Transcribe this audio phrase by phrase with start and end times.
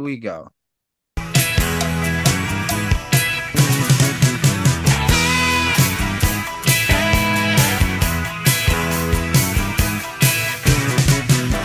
[0.00, 0.48] we go.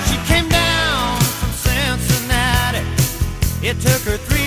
[0.08, 2.84] She came down from Cincinnati.
[3.62, 4.43] It took her three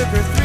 [0.00, 0.37] It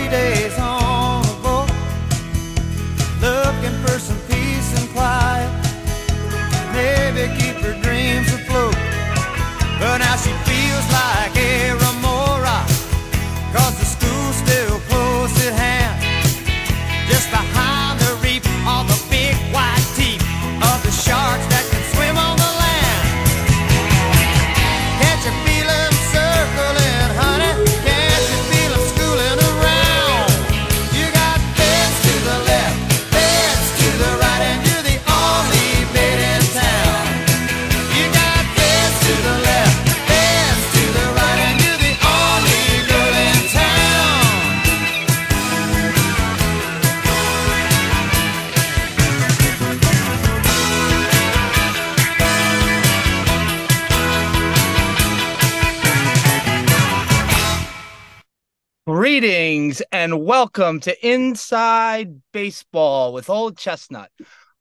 [60.44, 64.12] welcome to Inside Baseball with Old Chestnut.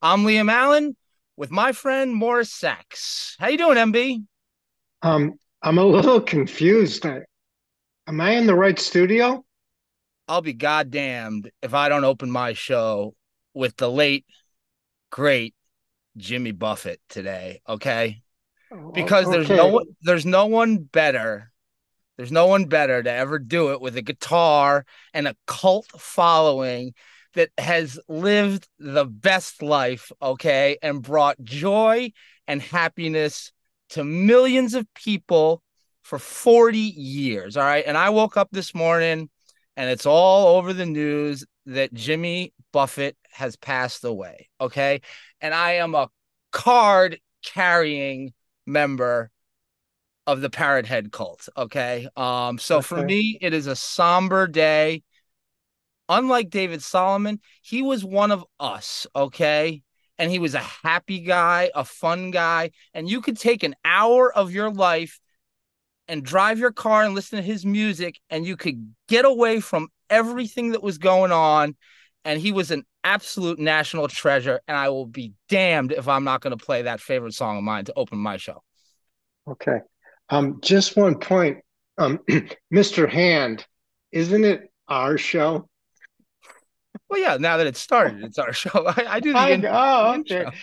[0.01, 0.95] I'm Liam Allen
[1.35, 3.35] with my friend Morris Sachs.
[3.37, 4.23] How you doing, MB?
[5.01, 7.05] Um, I'm a little confused.
[7.05, 7.23] I,
[8.07, 9.43] am I in the right studio?
[10.29, 13.13] I'll be goddamned if I don't open my show
[13.53, 14.25] with the late,
[15.11, 15.53] great
[16.15, 17.61] Jimmy Buffett today.
[17.67, 18.21] Okay,
[18.93, 19.89] because there's no Oh, Okay.
[20.03, 21.51] there's no one better.
[22.17, 26.93] There's no one better to ever do it with a guitar and a cult following
[27.33, 32.11] that has lived the best life, okay, and brought joy
[32.47, 33.51] and happiness
[33.89, 35.63] to millions of people
[36.03, 37.57] for 40 years.
[37.57, 37.83] All right.
[37.85, 39.29] And I woke up this morning
[39.75, 44.49] and it's all over the news that Jimmy Buffett has passed away.
[44.61, 45.01] Okay.
[45.41, 46.09] And I am a
[46.51, 48.33] card carrying
[48.65, 49.31] member
[50.25, 51.49] of the parrot head cult.
[51.57, 52.07] Okay.
[52.15, 55.03] Um, so for me, it is a somber day.
[56.09, 59.07] Unlike David Solomon, he was one of us.
[59.15, 59.83] Okay.
[60.17, 62.71] And he was a happy guy, a fun guy.
[62.93, 65.19] And you could take an hour of your life
[66.07, 69.87] and drive your car and listen to his music, and you could get away from
[70.09, 71.75] everything that was going on.
[72.25, 74.61] And he was an absolute national treasure.
[74.67, 77.63] And I will be damned if I'm not going to play that favorite song of
[77.63, 78.61] mine to open my show.
[79.47, 79.79] Okay.
[80.33, 81.59] Um, just one point.
[81.97, 82.19] Um,
[82.73, 83.07] Mr.
[83.07, 83.65] Hand,
[84.11, 85.69] isn't it our show?
[87.07, 88.87] Well, yeah, now that it's started, it's our show.
[88.87, 90.47] I, I do the I, in- oh, intro.
[90.47, 90.57] okay.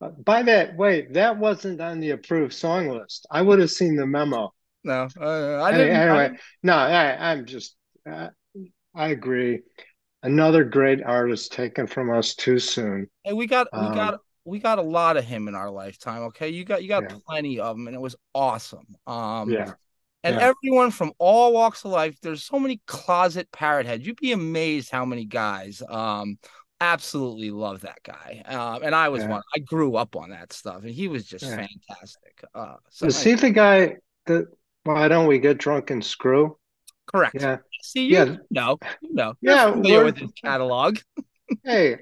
[0.00, 3.26] Uh, By that, wait, that wasn't on the approved song list.
[3.30, 4.52] I would have seen the memo.
[4.84, 5.96] No, uh, I didn't.
[5.96, 7.76] I anyway, didn't- no, I, I'm just,
[8.08, 8.28] uh,
[8.94, 9.60] I agree.
[10.22, 13.08] Another great artist taken from us too soon.
[13.24, 16.22] And we got we Um, got we got a lot of him in our lifetime.
[16.24, 17.16] Okay, you got you got Yeah.
[17.26, 18.86] plenty of them, and it was awesome.
[19.06, 19.72] Um, Yeah,
[20.24, 20.52] and yeah.
[20.52, 22.18] everyone from all walks of life.
[22.20, 24.06] There's so many closet parrot heads.
[24.06, 26.38] You'd be amazed how many guys um
[26.80, 28.42] absolutely love that guy.
[28.46, 29.30] Um, and I was Yeah.
[29.30, 29.42] one.
[29.54, 31.66] I grew up on that stuff, and he was just Yeah.
[31.66, 32.44] fantastic.
[32.54, 33.96] Uh, so Is he the guy
[34.26, 34.46] that,
[34.84, 36.56] why don't we get drunk and screw?
[37.06, 37.34] correct?
[37.40, 38.36] Yeah, See, you Yeah.
[38.50, 40.98] know, you know, Yeah, we're- with his catalog.
[41.64, 41.96] hey,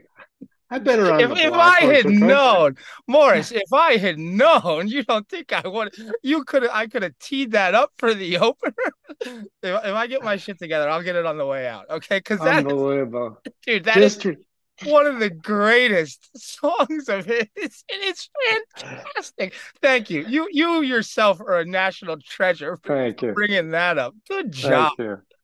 [0.70, 2.76] I've been around if, if I had known,
[3.06, 5.94] Morris, if I had known, you don't think I would?
[6.22, 6.72] You could have.
[6.74, 8.74] I could have teed that up for the opener.
[9.20, 11.88] if, if I get my shit together, I'll get it on the way out.
[11.88, 13.38] Okay, because that, Unbelievable.
[13.64, 14.38] dude, that is Just,
[14.84, 17.46] one of the greatest songs of his.
[17.54, 18.28] It's, it's
[18.76, 19.54] fantastic.
[19.80, 20.24] Thank you.
[20.26, 23.32] You you yourself are a national treasure for thank you.
[23.32, 24.14] bringing that up.
[24.28, 24.92] Good job.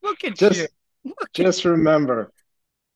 [0.03, 0.67] Look at Just, you.
[1.05, 2.33] Look at just remember,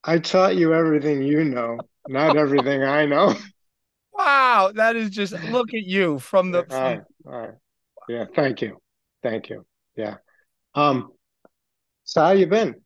[0.02, 3.34] I taught you everything you know, not everything I know.
[4.12, 4.72] wow.
[4.74, 6.66] That is just look at you from the.
[6.70, 7.54] All right, all right.
[8.08, 8.80] Yeah, thank you.
[9.22, 9.66] Thank you.
[9.96, 10.16] Yeah.
[10.74, 11.12] Um,
[12.04, 12.76] so how you been?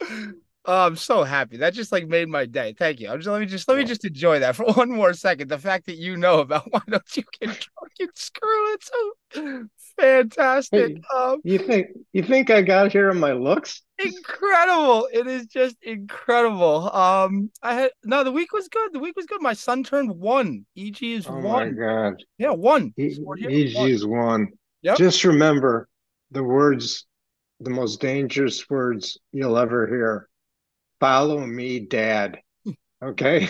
[0.70, 1.56] Oh, I'm so happy.
[1.56, 2.74] That just like made my day.
[2.78, 3.08] Thank you.
[3.08, 5.48] I'm just let me just let me just enjoy that for one more second.
[5.48, 9.64] The fact that you know about why don't you get drunk and screw it so
[9.98, 10.96] fantastic.
[10.96, 11.02] Hey.
[11.16, 13.80] Um You think you think I got here on my looks?
[13.98, 15.08] incredible.
[15.10, 16.94] It is just incredible.
[16.94, 18.92] Um I had no the week was good.
[18.92, 19.40] The week was good.
[19.40, 20.66] My son turned one.
[20.76, 21.38] EG is one.
[21.38, 21.76] Oh my one.
[21.76, 22.22] God.
[22.36, 22.92] Yeah, one.
[22.98, 23.38] E- here, one.
[23.42, 24.48] EG's one.
[24.82, 24.98] Yep.
[24.98, 25.88] Just remember
[26.30, 27.06] the words,
[27.58, 30.28] the most dangerous words you'll ever hear.
[31.00, 32.38] Follow me, Dad.
[33.02, 33.48] Okay?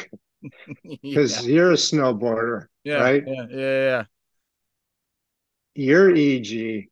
[1.03, 3.25] Because yeah, you're a snowboarder, yeah, right?
[3.27, 4.05] yeah, yeah, yeah.
[5.75, 6.89] Your EG,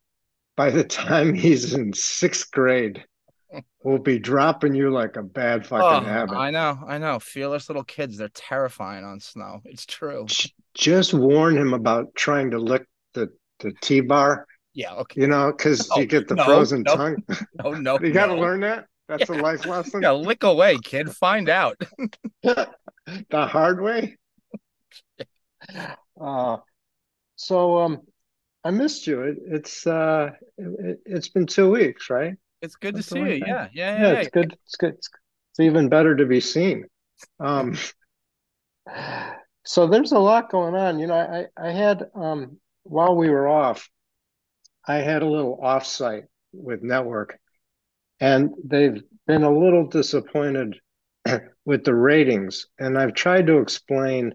[0.55, 3.05] by the time he's in sixth grade,
[3.83, 6.35] will be dropping you like a bad Oh, fucking habit.
[6.35, 7.19] I know, I know.
[7.19, 9.61] Fearless little kids, they're terrifying on snow.
[9.65, 10.33] It's true.
[10.73, 15.21] Just warn him about trying to lick the, the T-bar, Yeah, okay.
[15.21, 17.23] you know, because No, oh, you get the no, frozen oh, no, tongue.
[17.63, 18.41] No, no, You got to no.
[18.41, 18.85] learn that.
[19.07, 20.01] That's a life lesson.
[20.01, 21.11] Yeah, lick away, kid.
[21.11, 21.81] Find out.
[22.43, 22.67] the
[23.31, 24.17] hard way.
[26.19, 26.57] Uh,
[27.35, 28.01] so um,
[28.63, 29.21] I missed you.
[29.21, 32.33] It, it's uh, it, it's been two weeks, right?
[32.61, 33.25] It's good to see you.
[33.45, 34.13] Yeah, yeah, Yeah, yeah.
[34.13, 34.57] it's good.
[34.65, 34.93] It's good.
[34.95, 35.09] It's,
[35.51, 36.85] it's even better to be seen.
[37.39, 37.77] Um,
[39.63, 40.99] so there's a lot going on.
[40.99, 43.89] You know, I I had um while we were off,
[44.87, 47.39] I had a little offsite with Network,
[48.19, 50.79] and they've been a little disappointed
[51.65, 52.67] with the ratings.
[52.79, 54.33] And I've tried to explain.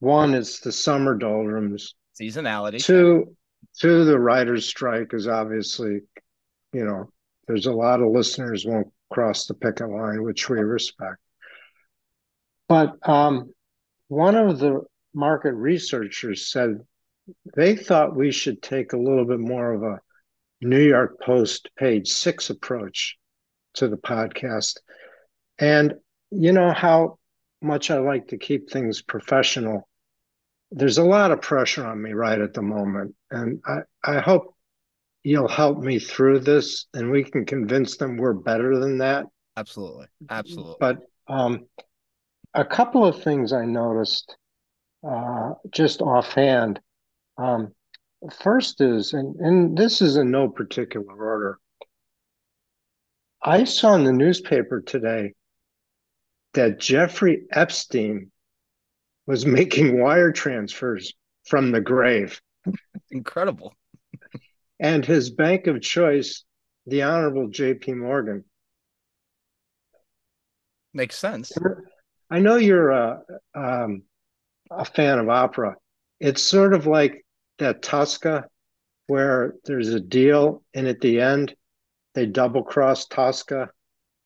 [0.00, 1.94] One, it's the summer doldrums.
[2.20, 2.84] Seasonality.
[2.84, 3.36] Two,
[3.78, 6.00] two, the writers' strike is obviously,
[6.72, 7.08] you know,
[7.46, 11.18] there's a lot of listeners won't cross the picket line, which we respect.
[12.68, 13.52] But um,
[14.08, 14.80] one of the
[15.14, 16.80] market researchers said
[17.54, 20.00] they thought we should take a little bit more of a
[20.62, 23.16] New York Post page six approach
[23.74, 24.78] to the podcast.
[25.58, 25.94] And
[26.30, 27.18] you know how
[27.60, 29.88] much I like to keep things professional.
[30.70, 33.14] There's a lot of pressure on me right at the moment.
[33.30, 34.54] And I, I hope
[35.22, 39.26] you'll help me through this and we can convince them we're better than that.
[39.56, 40.06] Absolutely.
[40.30, 40.76] Absolutely.
[40.80, 41.66] But um,
[42.54, 44.36] a couple of things I noticed
[45.08, 46.80] uh, just offhand.
[47.38, 47.72] Um,
[48.30, 51.58] first is, and, and this is in no particular order,
[53.42, 55.34] I saw in the newspaper today
[56.54, 58.30] that Jeffrey Epstein
[59.26, 61.12] was making wire transfers
[61.46, 62.40] from the grave,
[63.10, 63.74] Incredible.
[64.78, 66.44] and his bank of choice,
[66.86, 67.94] the Honorable J.P.
[67.94, 68.44] Morgan.
[70.94, 71.52] Makes sense.
[72.30, 73.22] I know you're a,
[73.54, 74.02] um,
[74.70, 75.76] a fan of opera.
[76.20, 77.21] It's sort of like
[77.62, 78.46] that Tosca,
[79.06, 81.54] where there's a deal, and at the end,
[82.14, 83.70] they double cross Tosca,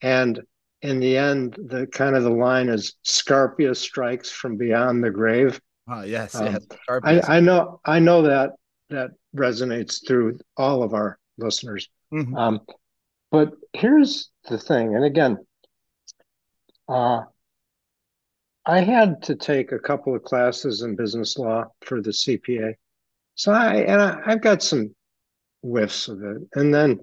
[0.02, 0.40] and
[0.82, 5.60] in the end, the kind of the line is Scarpia strikes from beyond the grave.
[5.88, 6.66] Oh, yes, Um, yes.
[7.04, 7.36] I.
[7.36, 8.52] I know I know that
[8.90, 11.88] that resonates through all of our listeners.
[12.12, 12.36] Mhm.
[12.36, 12.60] Um,
[13.30, 15.38] but here's the thing, and again,
[16.88, 17.22] uh,
[18.64, 22.74] I had to take a couple of classes in business law for the CPA,
[23.36, 24.94] so I and I, I've got some
[25.62, 26.98] whiffs of it, and then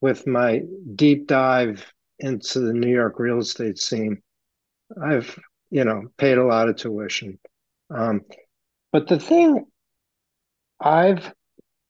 [0.00, 0.62] with my
[0.94, 4.20] deep dive into the New York real estate scene,
[5.02, 5.38] I've
[5.70, 7.38] you know paid a lot of tuition.
[7.88, 8.22] Um,
[8.92, 9.64] but the thing
[10.80, 11.32] I've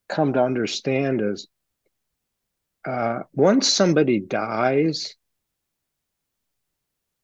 [0.09, 1.49] come to understand is
[2.87, 5.17] uh, once somebody dies,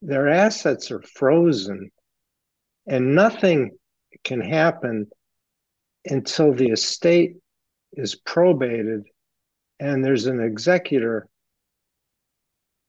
[0.01, 1.91] their assets are frozen
[2.87, 3.71] and nothing
[4.25, 5.07] can happen
[6.07, 7.37] until the estate
[7.93, 9.05] is probated
[9.79, 11.29] and there's an executor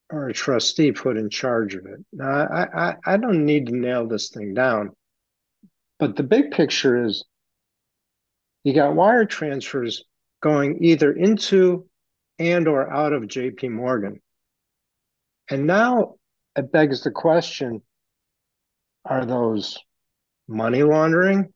[0.10, 2.00] or a trustee put in charge of it.
[2.12, 4.91] Now, I, I, I don't need to nail this thing down,
[5.98, 7.25] but the big picture is
[8.63, 10.05] you got wire transfers
[10.41, 11.88] going either into
[12.39, 14.22] and or out of JP Morgan.
[15.50, 16.15] And now
[16.55, 17.82] it begs the question,
[19.05, 19.79] are those
[20.48, 21.53] money laundering?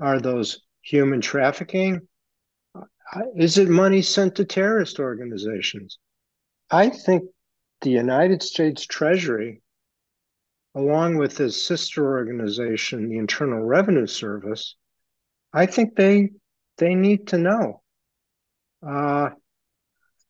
[0.00, 2.08] Are those human trafficking?
[3.36, 5.98] Is it money sent to terrorist organizations?
[6.70, 7.24] I think
[7.80, 9.62] the United States Treasury,
[10.74, 14.76] along with its sister organization, the Internal Revenue Service,
[15.52, 16.30] I think they
[16.76, 17.82] they need to know.
[18.86, 19.30] Uh,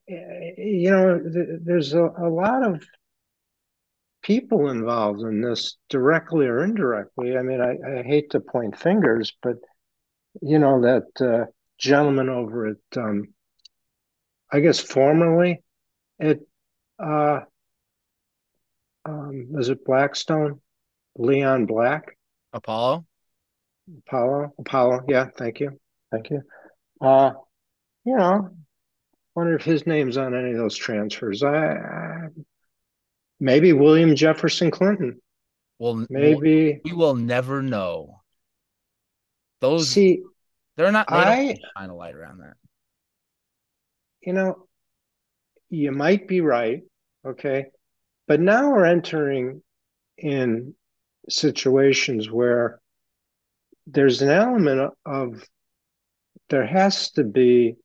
[0.07, 2.83] you know, th- there's a, a lot of
[4.23, 7.37] people involved in this directly or indirectly.
[7.37, 9.57] I mean, I, I hate to point fingers, but
[10.43, 11.47] you know that uh,
[11.79, 13.29] gentleman over at, um,
[14.53, 15.63] I guess formerly
[16.21, 16.39] at,
[16.99, 17.41] uh,
[19.05, 20.61] um, was it Blackstone,
[21.17, 22.17] Leon Black,
[22.53, 23.07] Apollo.
[24.07, 25.01] Apollo, Apollo.
[25.09, 25.79] Yeah, thank you,
[26.11, 26.43] thank you.
[27.01, 27.33] Uh,
[28.05, 28.51] you know,
[29.35, 31.43] wonder if his name's on any of those transfers.
[31.43, 32.29] I, I
[33.41, 35.21] maybe William Jefferson Clinton.
[35.79, 38.18] Well, Maybe we will never know.
[39.61, 40.23] Those see,
[40.77, 41.09] they're not.
[41.09, 42.55] They I- shine a light around that.
[44.21, 44.67] you know,
[45.71, 46.83] you might be right,
[47.27, 47.67] okay,
[48.27, 49.63] but now we're entering
[50.17, 50.75] in
[51.29, 52.81] situations where
[53.87, 55.43] there's an element of
[56.49, 57.77] there has to be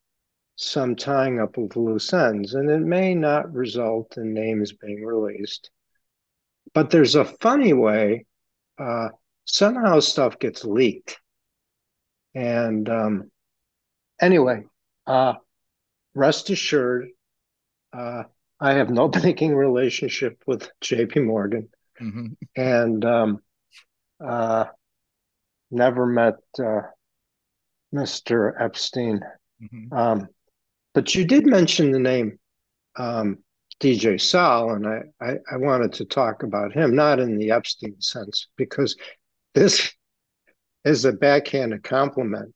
[0.56, 5.70] some tying up of loose ends, and it may not result in names being released.
[6.72, 8.26] But there's a funny way,
[8.78, 9.08] uh,
[9.44, 11.18] somehow stuff gets leaked.
[12.34, 13.30] And um,
[14.20, 14.64] anyway,
[15.06, 15.34] uh,
[16.14, 17.08] rest assured,
[17.92, 18.24] uh,
[18.60, 21.68] I have no banking relationship with JP Morgan
[22.00, 22.36] Mhm.
[22.56, 23.42] and um,
[24.20, 24.64] uh,
[25.70, 26.82] never met uh,
[27.94, 28.60] Mr.
[28.60, 29.20] Epstein.
[29.62, 29.92] Mhm.
[29.92, 30.28] Um,
[30.92, 32.38] but you did mention the name
[32.96, 33.38] um,
[33.80, 38.00] DJ Sal, and I, I, I wanted to talk about him, not in the Epstein
[38.00, 38.96] sense, because
[39.54, 39.92] this
[40.84, 42.54] is a backhanded compliment.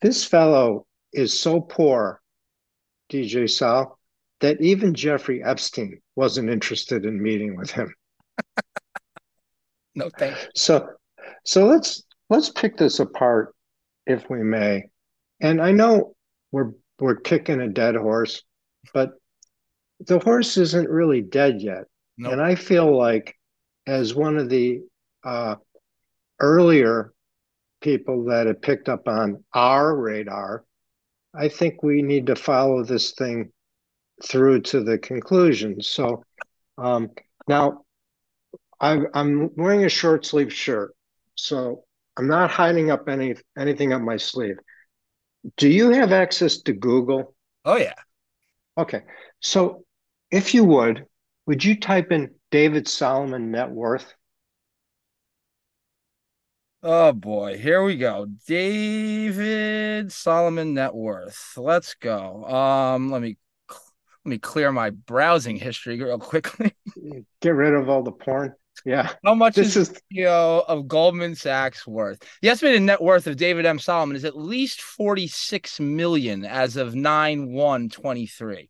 [0.00, 2.20] This fellow is so poor,
[3.10, 3.98] DJ Sal,
[4.40, 7.92] that even Jeffrey Epstein wasn't interested in meeting with him.
[9.98, 10.48] No, thank you.
[10.54, 10.90] So,
[11.46, 13.54] so let's let's pick this apart,
[14.06, 14.84] if we may.
[15.40, 16.14] And I know
[16.52, 18.42] we're we're kicking a dead horse,
[18.92, 19.12] but
[20.00, 21.84] the horse isn't really dead yet.
[22.18, 22.32] Nope.
[22.32, 23.34] And I feel like,
[23.86, 24.82] as one of the
[25.26, 25.56] uh,
[26.40, 27.12] earlier
[27.80, 30.64] people that had picked up on our radar,
[31.34, 33.52] I think we need to follow this thing
[34.24, 35.82] through to the conclusion.
[35.82, 36.24] So
[36.78, 37.10] um,
[37.48, 37.82] now
[38.80, 40.94] I, I'm wearing a short sleeve shirt,
[41.34, 41.84] so
[42.16, 44.56] I'm not hiding up any anything up my sleeve.
[45.56, 47.34] Do you have access to Google?
[47.64, 47.94] Oh yeah.
[48.78, 49.02] Okay,
[49.40, 49.84] so
[50.30, 51.04] if you would,
[51.46, 54.14] would you type in David Solomon net worth?
[56.82, 58.26] Oh boy, here we go.
[58.46, 61.54] David Solomon net worth.
[61.56, 62.44] Let's go.
[62.44, 63.38] Um, let me
[64.24, 66.74] let me clear my browsing history real quickly.
[67.40, 68.54] Get rid of all the porn.
[68.84, 72.22] Yeah, How much this is is CEO of Goldman Sachs worth?
[72.42, 73.78] The estimated net worth of David M.
[73.78, 78.68] Solomon is at least 46 million as of 9 1 23.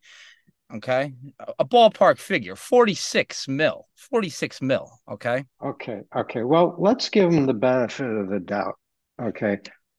[0.75, 1.12] Okay.
[1.58, 3.87] A ballpark figure 46 mil.
[3.94, 4.90] 46 mil.
[5.08, 5.44] Okay.
[5.62, 6.00] okay.
[6.14, 8.75] Okay, well, let's give him the benefit of the doubt.
[9.20, 9.58] Okay,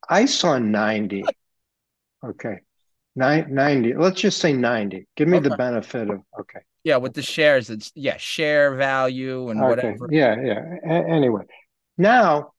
[0.10, 1.24] I saw 90.
[2.26, 2.58] Okay,
[3.16, 3.96] Nine, 90.
[3.96, 5.08] Let's just say 90.
[5.16, 6.60] Give me the benefit of, okay.
[6.84, 6.98] Yeah.
[6.98, 10.08] With the shares, it's, yeah, share value and Okay, whatever.
[10.12, 10.62] yeah, yeah.
[10.86, 11.44] A- anyway,
[11.98, 12.52] now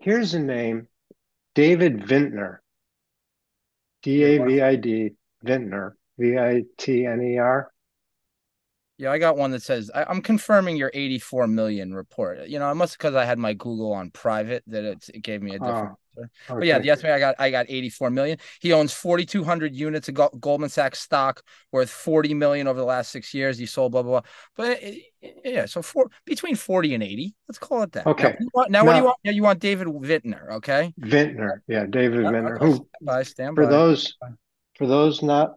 [0.00, 0.88] here's a name,
[1.54, 2.60] David Vintner.
[4.02, 7.70] D A V I D Vintner, V I T N E R.
[8.98, 12.48] Yeah, I got one that says I, I'm confirming your 84 million report.
[12.48, 15.42] You know, it must because I had my Google on private that it's, it gave
[15.42, 15.96] me a different.
[16.18, 16.30] Oh, answer.
[16.48, 18.38] But yeah, the estimate I got, I got 84 million.
[18.60, 21.42] He owns 4,200 units of Go- Goldman Sachs stock
[21.72, 23.58] worth 40 million over the last six years.
[23.58, 24.30] He sold blah blah blah.
[24.56, 28.06] But it- it- yeah, so for between 40 and 80, let's call it that.
[28.06, 28.34] Okay.
[28.40, 29.18] you want- Now, what do you want?
[29.24, 30.94] Now you want David Vintner, okay?
[30.98, 33.70] Vintner, yeah, David Yeah, Vintner, who stand by, stand For by.
[33.70, 34.16] those,
[34.78, 35.56] for those not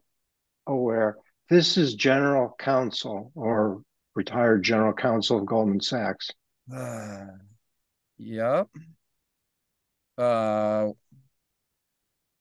[0.69, 1.17] aware,
[1.49, 3.81] this is general counsel or
[4.15, 6.29] retired general counsel of Goldman Sachs.
[6.73, 7.25] Uh,
[8.17, 8.67] yep.
[10.17, 10.89] Uh,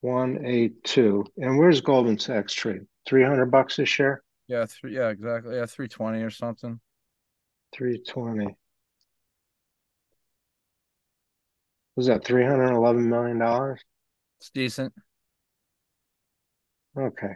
[0.00, 1.24] one, eight, two.
[1.36, 2.82] And where's Goldman Sachs trade?
[3.06, 4.22] 300 bucks a share?
[4.48, 6.80] yeah three yeah exactly yeah 320 or something
[7.74, 8.54] 320.
[11.96, 13.76] Was that $311 million?
[14.40, 14.92] it's decent
[16.98, 17.34] Okay.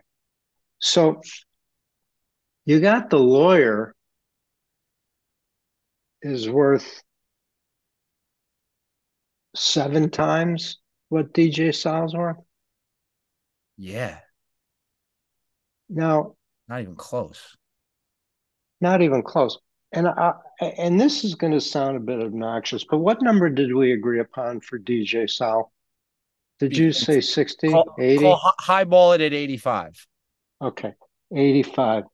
[0.79, 1.21] So
[2.67, 3.95] you got the lawyer
[6.21, 7.03] is worth
[9.55, 12.37] seven times what DJ Styles worth.
[13.79, 14.19] yeah
[15.89, 16.35] Now,
[16.69, 17.57] not even close
[18.81, 19.59] not even close.
[19.93, 23.75] And I, and this is going to sound a bit obnoxious, but what number did
[23.75, 25.73] we agree upon for DJ Sal?
[26.59, 28.23] Did you say 60, Call, 80?
[28.23, 30.07] call hi- highball it at 85.
[30.63, 30.95] Okay,
[31.35, 32.05] 85.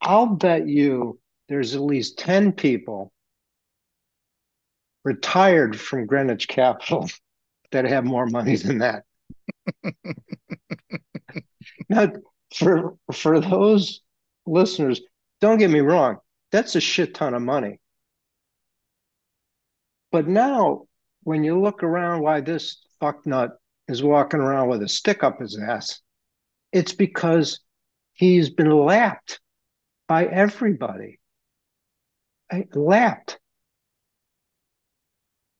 [0.00, 1.18] I'll bet you
[1.48, 3.12] there's at least 10 people
[5.04, 7.08] retired from Greenwich Capital
[7.72, 9.04] that have more money than that.
[11.88, 12.12] now,
[12.54, 14.00] for for those
[14.46, 15.00] listeners,
[15.40, 16.18] don't get me wrong,
[16.52, 17.80] that's a shit ton of money.
[20.12, 20.86] But now,
[21.24, 23.50] when you look around why this fucknut
[23.88, 26.00] is walking around with a stick up his ass,
[26.72, 27.60] it's because
[28.14, 29.40] he's been lapped
[30.08, 31.18] by everybody.
[32.50, 33.38] I, lapped.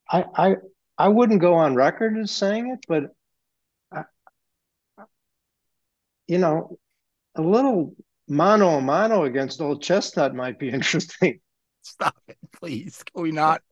[0.08, 0.56] I, I
[0.98, 3.14] I wouldn't go on record as saying it, but
[3.92, 4.04] I,
[6.26, 6.78] you know,
[7.34, 7.94] a little
[8.28, 11.40] mano a mano against old Chestnut might be interesting.
[11.82, 13.02] Stop it, please.
[13.12, 13.62] Can we not?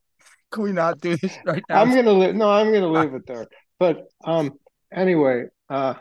[0.52, 1.80] Can we not do this right now?
[1.80, 2.34] I'm gonna leave.
[2.34, 3.48] No, I'm gonna leave it there.
[3.78, 4.52] But um,
[4.92, 5.94] anyway, uh,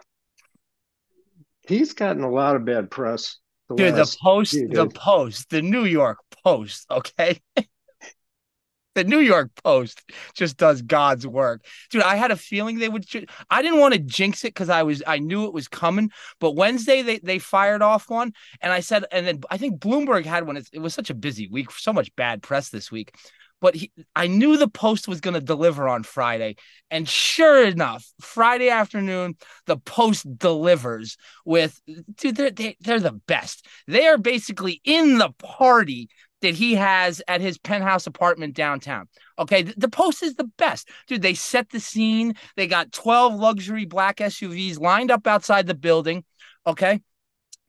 [1.68, 3.38] he's gotten a lot of bad press.
[3.70, 4.92] The Dude, the Post, the.
[4.94, 7.42] Post, the New York Post, okay?
[8.96, 10.04] the New York Post
[10.34, 11.66] just does God's work.
[11.90, 14.70] Dude, I had a feeling they would ju- I didn't want to jinx it because
[14.70, 18.72] I was I knew it was coming, but Wednesday they they fired off one and
[18.72, 20.58] I said and then I think Bloomberg had one.
[20.58, 23.16] It, it was such a busy week, so much bad press this week.
[23.62, 26.58] But he, I knew the Post was going to deliver on Friday.
[26.92, 31.80] And sure enough, Friday afternoon, the Post delivers with,
[32.18, 33.66] dude, they're, they, they're the best.
[33.88, 36.10] They are basically in the party
[36.44, 39.08] that he has at his penthouse apartment downtown.
[39.40, 40.90] Okay, the, the Post is the best.
[41.08, 42.36] Dude, they set the scene.
[42.56, 46.24] They got 12 luxury black SUVs lined up outside the building.
[46.68, 47.02] Okay.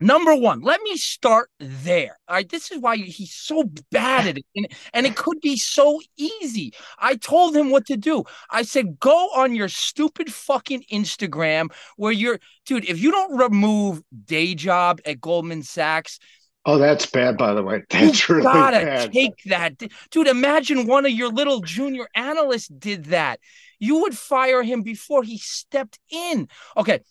[0.01, 2.17] Number one, let me start there.
[2.27, 2.49] All right.
[2.49, 4.45] This is why he's so bad at it.
[4.53, 6.73] And, and it could be so easy.
[6.99, 8.25] I told him what to do.
[8.51, 14.01] I said, go on your stupid fucking Instagram where you're, dude, if you don't remove
[14.25, 16.19] day job at Goldman Sachs,
[16.67, 17.83] Oh, that's bad, by the way.
[17.89, 19.13] That's you really gotta bad.
[19.13, 19.77] take that.
[20.09, 23.39] Dude, imagine one of your little junior analysts did that.
[23.79, 26.47] You would fire him before he stepped in.
[26.75, 27.01] Okay.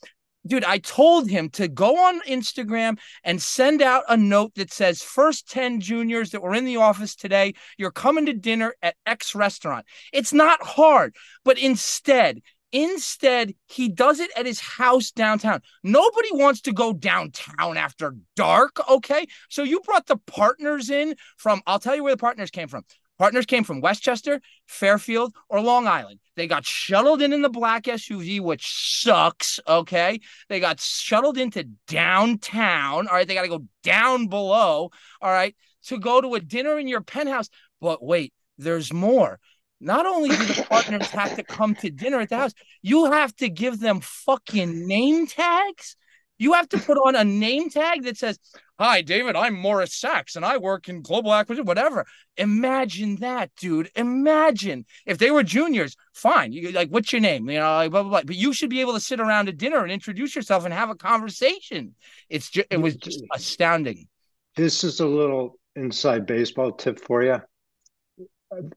[0.47, 5.03] Dude, I told him to go on Instagram and send out a note that says,
[5.03, 9.35] First 10 juniors that were in the office today, you're coming to dinner at X
[9.35, 9.87] restaurant.
[10.13, 12.43] It's not hard, but instead,
[12.75, 15.63] Instead, he does it at his house downtown.
[15.85, 18.81] Nobody wants to go downtown after dark.
[18.91, 19.27] Okay.
[19.49, 22.83] So you brought the partners in from, I'll tell you where the partners came from.
[23.17, 26.19] Partners came from Westchester, Fairfield, or Long Island.
[26.35, 29.61] They got shuttled in in the black SUV, which sucks.
[29.69, 30.19] Okay.
[30.49, 33.07] They got shuttled into downtown.
[33.07, 33.29] All right.
[33.29, 34.91] They got to go down below.
[35.21, 35.55] All right.
[35.85, 37.49] To go to a dinner in your penthouse.
[37.81, 39.39] But wait, there's more.
[39.81, 43.35] Not only do the partners have to come to dinner at the house, you have
[43.37, 45.97] to give them fucking name tags.
[46.39, 48.39] You have to put on a name tag that says,
[48.77, 52.07] Hi, David, I'm Morris Sachs and I work in global acquisition, whatever.
[52.37, 53.89] Imagine that, dude.
[53.95, 56.53] Imagine if they were juniors, fine.
[56.53, 57.49] You like, what's your name?
[57.49, 58.23] You know, like, blah, blah, blah.
[58.27, 60.91] But you should be able to sit around at dinner and introduce yourself and have
[60.91, 61.95] a conversation.
[62.29, 64.09] It's just, it was just astounding.
[64.57, 67.41] This is a little inside baseball tip for you.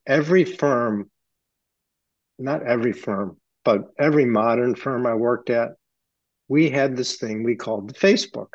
[0.06, 1.10] Every firm,
[2.40, 5.72] not every firm, but every modern firm I worked at,
[6.48, 8.54] we had this thing we called Facebook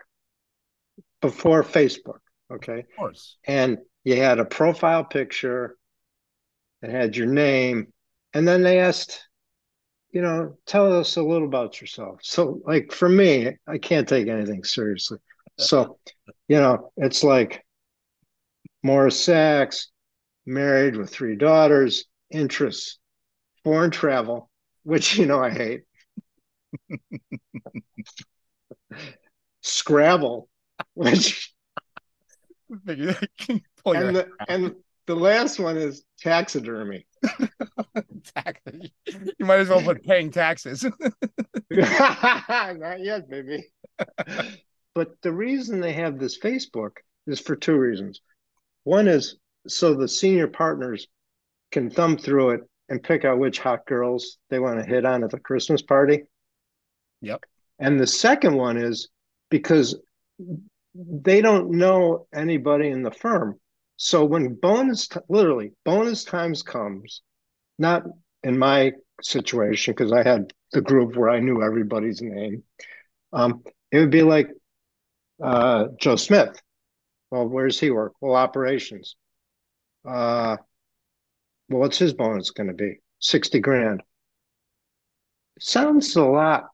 [1.21, 2.19] before Facebook.
[2.53, 2.81] Okay.
[2.81, 3.37] Of course.
[3.45, 5.77] And you had a profile picture,
[6.83, 7.93] it had your name,
[8.35, 9.29] and then they asked,
[10.11, 12.21] you know, tell us a little about yourself.
[12.23, 15.19] So, like for me, I can't take anything seriously.
[15.59, 15.99] So,
[16.49, 17.65] you know, it's like
[18.83, 19.92] Morris Sachs,
[20.47, 22.99] married with three daughters, interests,
[23.65, 24.51] foreign travel,
[24.83, 25.83] which you know I hate.
[29.63, 30.49] Scrabble,
[30.95, 31.53] which
[32.87, 34.75] and the, and
[35.07, 37.07] the last one is taxidermy.
[37.39, 37.49] you
[39.41, 40.85] might as well put paying taxes.
[41.71, 43.69] Not yet, baby.
[44.95, 48.21] but the reason they have this Facebook is for two reasons.
[48.85, 51.07] One is so the senior partners
[51.71, 55.25] can thumb through it and pick out which hot girls they want to hit on
[55.25, 56.23] at the Christmas party.
[57.21, 57.45] Yep.
[57.79, 59.09] And the second one is
[59.51, 59.99] because
[60.95, 63.59] they don't know anybody in the firm.
[63.97, 67.23] So when bonus, literally bonus times comes,
[67.79, 68.03] not
[68.43, 72.65] in my situation because I had the group where I knew everybody's name.
[73.33, 74.49] Um, it would be like
[75.43, 76.61] uh, Joe Smith.
[77.31, 78.15] Well, where's he work?
[78.21, 79.17] Well, operations.
[80.05, 80.57] Uh,
[81.69, 82.99] well, what's his bonus going to be?
[83.19, 84.03] 60 grand.
[85.61, 86.69] Sounds a lot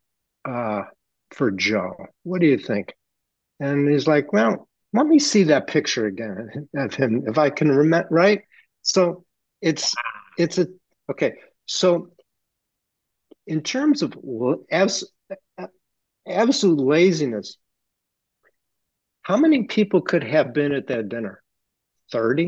[0.44, 0.82] uh,
[1.30, 1.94] for Joe.
[2.22, 2.94] What do you think?
[3.60, 7.70] And he's like, well, let me see that picture again of him if I can
[7.70, 8.42] remember, right?
[8.82, 9.24] So
[9.62, 9.94] it's,
[10.38, 10.68] it's a,
[11.10, 11.34] okay.
[11.66, 12.10] So
[13.46, 14.14] in terms of
[14.70, 15.04] abs-
[16.26, 17.58] absolute laziness,
[19.22, 21.42] how many people could have been at that dinner?
[22.10, 22.46] 30?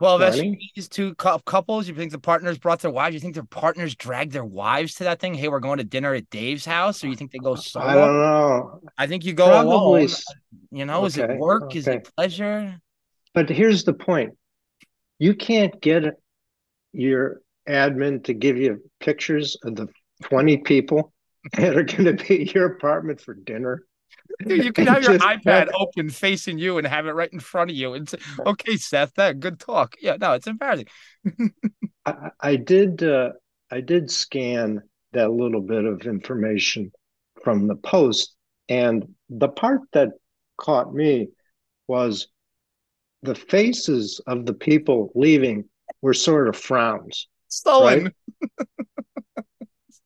[0.00, 1.86] Well, that's these two couples.
[1.88, 3.14] You think the partners brought their wives?
[3.14, 5.34] You think their partners dragged their wives to that thing?
[5.34, 7.86] Hey, we're going to dinner at Dave's house, or you think they go solo?
[7.86, 8.80] I don't know.
[8.98, 10.02] I think you go Probably.
[10.02, 10.08] alone.
[10.72, 11.06] You know, okay.
[11.06, 11.64] is it work?
[11.64, 11.78] Okay.
[11.78, 12.80] Is it pleasure?
[13.34, 14.36] But here's the point:
[15.18, 16.04] you can't get
[16.92, 19.88] your admin to give you pictures of the
[20.24, 21.12] 20 people
[21.52, 23.84] that are going to be at your apartment for dinner.
[24.46, 27.70] Dude, you can have your iPad open facing you and have it right in front
[27.70, 30.86] of you and say, "Okay, Seth, that good talk." Yeah, no, it's embarrassing.
[32.06, 33.02] I, I, did.
[33.02, 33.30] Uh,
[33.70, 36.92] I did scan that little bit of information
[37.42, 38.34] from the post,
[38.68, 40.10] and the part that
[40.56, 41.28] caught me
[41.86, 42.28] was
[43.22, 45.64] the faces of the people leaving
[46.02, 47.28] were sort of frowns.
[47.48, 48.12] Stolen.
[48.40, 49.46] Right?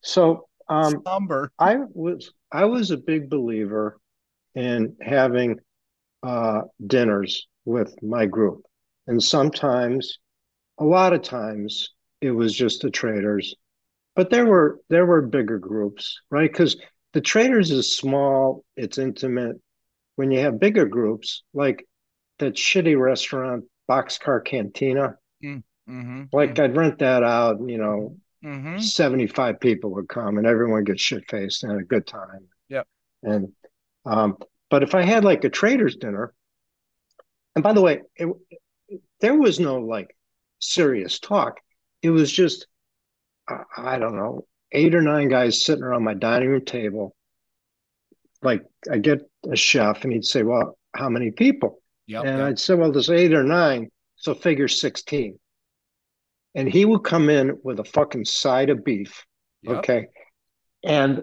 [0.03, 1.53] so um, Somber.
[1.59, 3.99] I was I was a big believer
[4.59, 5.57] in having
[6.25, 8.63] uh, dinners with my group.
[9.07, 10.19] And sometimes,
[10.79, 11.91] a lot of times,
[12.21, 13.55] it was just the traders,
[14.17, 16.51] but there were there were bigger groups, right?
[16.51, 16.77] Because
[17.13, 19.57] the traders is small, it's intimate.
[20.17, 21.87] When you have bigger groups, like
[22.41, 26.63] that shitty restaurant, Boxcar Cantina, mm, mm-hmm, like mm-hmm.
[26.63, 28.81] I'd rent that out, you know, mm-hmm.
[28.81, 32.49] 75 people would come and everyone gets shit faced and had a good time.
[32.69, 32.89] Yep.
[33.23, 33.53] And
[34.09, 34.37] um,
[34.71, 36.33] But if I had like a trader's dinner,
[37.55, 38.29] and by the way, it,
[38.89, 40.17] it, there was no like
[40.61, 41.61] serious talk.
[42.03, 42.67] It was just,
[43.49, 47.15] I, I don't know, eight or nine guys sitting around my dining room table.
[48.43, 51.81] Like I get a chef and he'd say, Well, how many people?
[52.07, 52.47] Yep, and yep.
[52.47, 53.91] I'd say, Well, there's eight or nine.
[54.17, 55.39] So figure 16.
[56.55, 59.25] And he would come in with a fucking side of beef.
[59.63, 59.77] Yep.
[59.79, 60.07] Okay.
[60.83, 61.23] And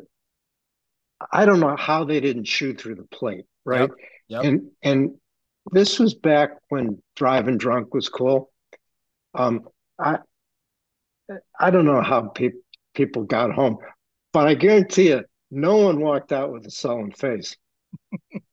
[1.31, 3.89] I don't know how they didn't chew through the plate, right?
[4.27, 4.43] Yep.
[4.43, 5.11] And and
[5.71, 8.51] this was back when driving drunk was cool.
[9.33, 9.67] Um,
[9.99, 10.19] I
[11.59, 12.51] I don't know how pe-
[12.93, 13.77] people got home,
[14.33, 17.55] but I guarantee you, no one walked out with a sullen face.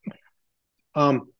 [0.94, 1.33] um,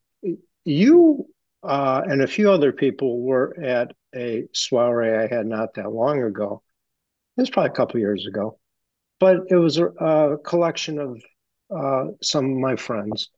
[0.65, 1.27] you
[1.63, 6.23] uh, and a few other people were at a soiree I had not that long
[6.23, 6.63] ago.
[7.37, 8.59] It was probably a couple years ago,
[9.23, 11.23] but it was a, a collection of
[11.73, 13.31] uh, some of my friends.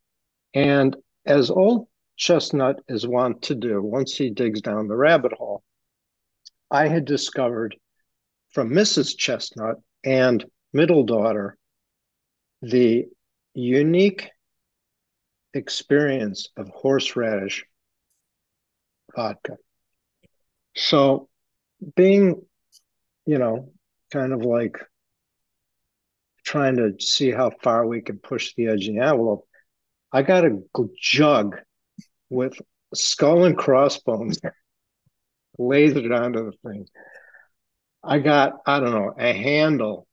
[0.54, 5.62] And as old Chestnut is wont to do, once he digs down the rabbit hole,
[6.70, 7.76] I had discovered
[8.48, 9.14] from Mrs.
[9.18, 10.42] Chestnut and
[10.72, 11.58] middle daughter
[12.62, 13.04] the
[13.52, 14.30] unique
[15.52, 17.62] experience of horseradish
[19.14, 19.58] vodka.
[20.76, 21.28] So,
[21.94, 22.40] being,
[23.26, 23.70] you know,
[24.10, 24.78] kind of like
[26.44, 29.46] trying to see how far we could push the edge of the envelope,
[30.12, 30.62] I got a
[31.00, 31.56] jug
[32.30, 32.56] with
[32.94, 34.38] skull and crossbones
[35.58, 36.86] lasered onto the thing.
[38.02, 40.06] I got, I don't know, a handle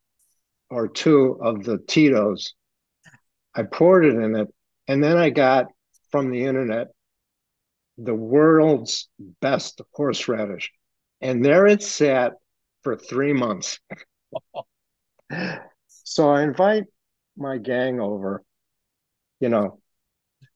[0.70, 2.54] or two of the Tito's.
[3.54, 4.48] I poured it in it.
[4.88, 5.68] And then I got
[6.10, 6.88] from the internet
[7.98, 9.10] the world's
[9.42, 10.72] best horseradish.
[11.20, 12.34] And there it sat
[12.84, 13.80] for three months.
[16.04, 16.86] so I invite
[17.38, 18.44] my gang over,
[19.40, 19.80] you know,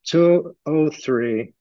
[0.05, 1.53] 203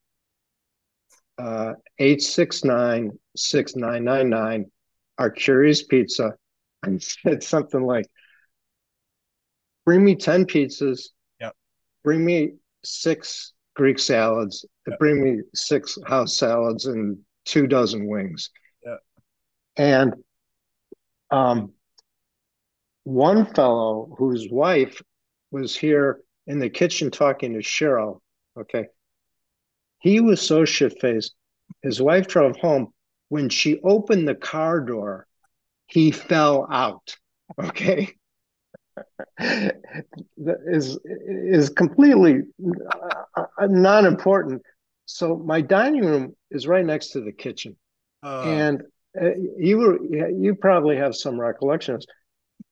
[1.39, 4.71] uh, 869 6999
[5.19, 6.35] Arcuri's pizza
[6.83, 8.07] and said something like
[9.85, 11.09] bring me 10 pizzas
[11.41, 11.55] Yep.
[12.05, 14.99] bring me six greek salads Yep.
[14.99, 18.51] bring me six house salads and two dozen wings
[18.85, 18.99] Yep.
[19.77, 20.15] and
[21.31, 21.73] um
[23.05, 25.01] one fellow whose wife
[25.51, 28.21] was here in the kitchen talking to cheryl
[28.59, 28.87] okay
[30.01, 31.35] he was so shit faced
[31.83, 32.93] his wife drove home
[33.29, 35.27] when she opened the car door,
[35.87, 37.17] he fell out.
[37.59, 38.15] Okay.
[39.39, 42.43] that is is completely
[43.37, 44.63] uh, non important.
[45.07, 47.77] So my dining room is right next to the kitchen,
[48.23, 48.83] Uh, and
[49.21, 49.99] uh, you were
[50.31, 52.07] you probably have some recollections.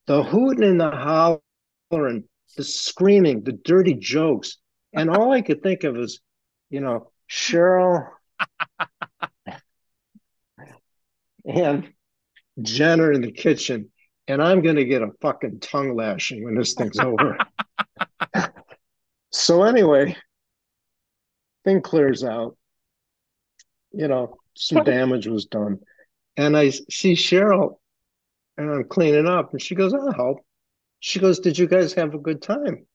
[0.07, 2.25] The hooting and the hollering,
[2.57, 4.59] the screaming, the dirty jokes,
[4.93, 6.21] and all I could think of is,
[6.71, 8.09] you know, Cheryl
[11.45, 11.93] and
[12.61, 13.91] Jenner in the kitchen,
[14.29, 17.39] and I'm going to get a fucking tongue lashing when this thing's over.
[19.31, 20.17] so anyway,
[21.65, 22.57] thing clears out.
[23.93, 25.81] You know, some damage was done,
[26.37, 27.79] and I see Cheryl,
[28.57, 30.39] and I'm cleaning up, and she goes, "I'll help."
[31.01, 32.87] She goes, "Did you guys have a good time?"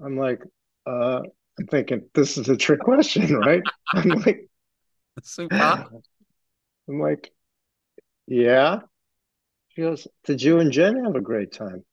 [0.00, 0.42] I'm like,
[0.86, 1.22] uh,
[1.58, 3.62] I'm thinking this is a trick question, right?
[3.92, 4.48] I'm like,
[5.22, 6.02] super awkward.
[6.88, 7.32] I'm like,
[8.26, 8.80] yeah.
[9.68, 11.84] She goes, Did you and Jen have a great time?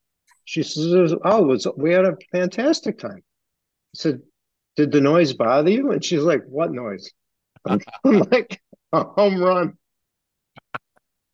[0.45, 3.22] She says, Oh, it was, we had a fantastic time.
[3.22, 4.22] I said,
[4.76, 5.91] Did the noise bother you?
[5.91, 7.12] And she's like, What noise?
[7.65, 9.78] I'm like, A home run.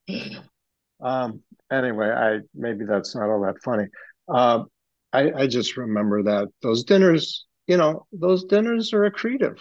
[1.01, 3.85] Um, anyway, I maybe that's not all that funny.
[4.27, 4.63] Uh,
[5.13, 9.59] I, I just remember that those dinners, you know, those dinners are accretive,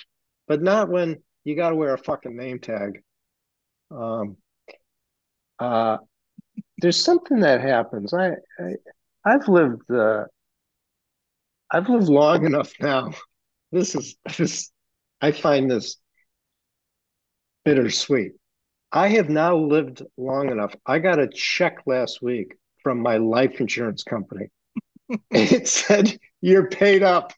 [0.48, 3.02] but not when you got to wear a fucking name tag.
[3.90, 4.36] Um,
[5.58, 5.98] uh,
[6.78, 8.12] there's something that happens.
[8.12, 8.74] I, I
[9.24, 10.24] I've lived uh,
[11.70, 13.12] I've lived long enough now.
[13.72, 14.70] This is this
[15.20, 15.96] I find this
[17.64, 18.32] bittersweet.
[18.94, 20.76] I have now lived long enough.
[20.86, 24.50] I got a check last week from my life insurance company.
[25.32, 27.32] it said you're paid up.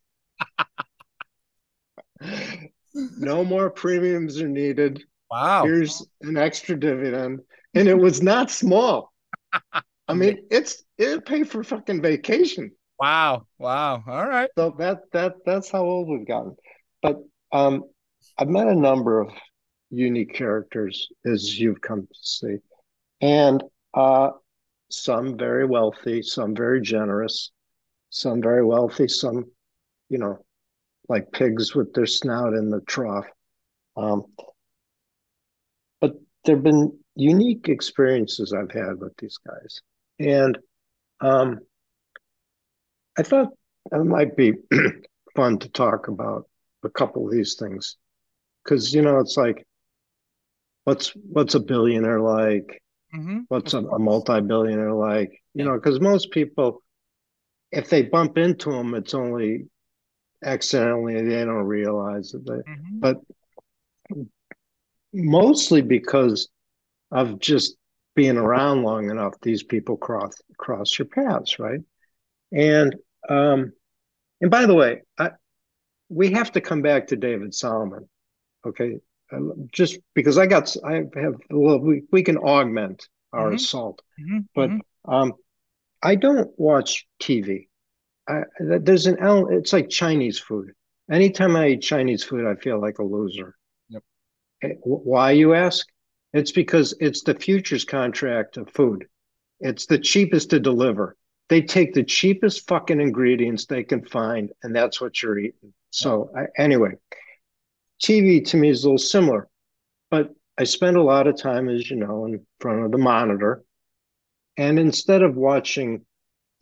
[2.92, 5.02] no more premiums are needed.
[5.30, 5.64] Wow.
[5.64, 7.40] Here's an extra dividend.
[7.74, 9.10] And it was not small.
[10.08, 12.72] I mean, it's it paid for fucking vacation.
[13.00, 13.46] Wow.
[13.58, 14.04] Wow.
[14.06, 14.50] All right.
[14.58, 16.54] So that that that's how old we've gotten.
[17.00, 17.16] But
[17.50, 17.84] um
[18.36, 19.30] I've met a number of
[19.90, 22.56] unique characters as you've come to see.
[23.20, 23.62] And
[23.94, 24.30] uh
[24.90, 27.50] some very wealthy, some very generous,
[28.10, 29.44] some very wealthy, some,
[30.08, 30.38] you know,
[31.08, 33.26] like pigs with their snout in the trough.
[33.96, 34.24] Um,
[36.00, 39.80] but there have been unique experiences I've had with these guys.
[40.18, 40.58] And
[41.20, 41.60] um,
[43.18, 43.48] I thought
[43.92, 44.52] it might be
[45.36, 46.48] fun to talk about
[46.84, 47.96] a couple of these things.
[48.62, 49.66] Because, you know, it's like,
[50.86, 52.80] what's what's a billionaire like?
[53.14, 53.40] Mm-hmm.
[53.48, 55.42] What's a, a multi-billionaire like?
[55.52, 56.82] You know, because most people,
[57.72, 59.66] if they bump into them, it's only
[60.44, 61.14] accidentally.
[61.22, 62.46] They don't realize it.
[62.46, 63.00] Mm-hmm.
[63.00, 63.16] But
[65.12, 66.48] mostly because
[67.10, 67.76] of just
[68.14, 71.80] being around long enough, these people cross cross your paths, right?
[72.52, 72.94] And
[73.28, 73.72] um,
[74.40, 75.30] and by the way, I,
[76.08, 78.08] we have to come back to David Solomon,
[78.64, 79.00] okay?
[79.72, 83.54] Just because I got, I have, well, we, we can augment our Mhm.
[83.54, 84.38] assault, Mm-hmm.
[84.54, 84.70] but
[85.12, 85.34] um,
[86.02, 87.68] I don't watch TV.
[88.28, 89.18] I, th- there's an
[89.50, 90.72] it's like Chinese food.
[91.10, 93.56] Anytime I eat Chinese food, I feel like a loser.
[93.88, 94.02] Yep.
[94.62, 95.86] Eh, Why you ask?
[96.32, 99.06] It's because it's the futures contract of food.
[99.60, 101.16] It's the cheapest to deliver.
[101.48, 105.72] They take the cheapest fucking ingredients they can find, and that's what you're eating.
[105.90, 106.92] So I, anyway,
[108.02, 109.48] TV to me is a little similar,
[110.10, 113.64] but I spend a lot of time, as you know, in front of the monitor.
[114.56, 116.04] And instead of watching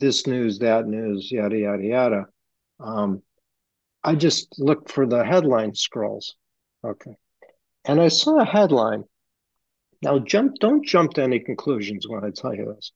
[0.00, 2.26] this news, that news, yada, yada, yada,
[2.80, 3.22] um,
[4.02, 6.34] I just look for the headline scrolls.
[6.84, 7.16] Okay.
[7.84, 9.04] And I saw a headline.
[10.02, 12.92] Now, jump, don't jump to any conclusions when I tell you this.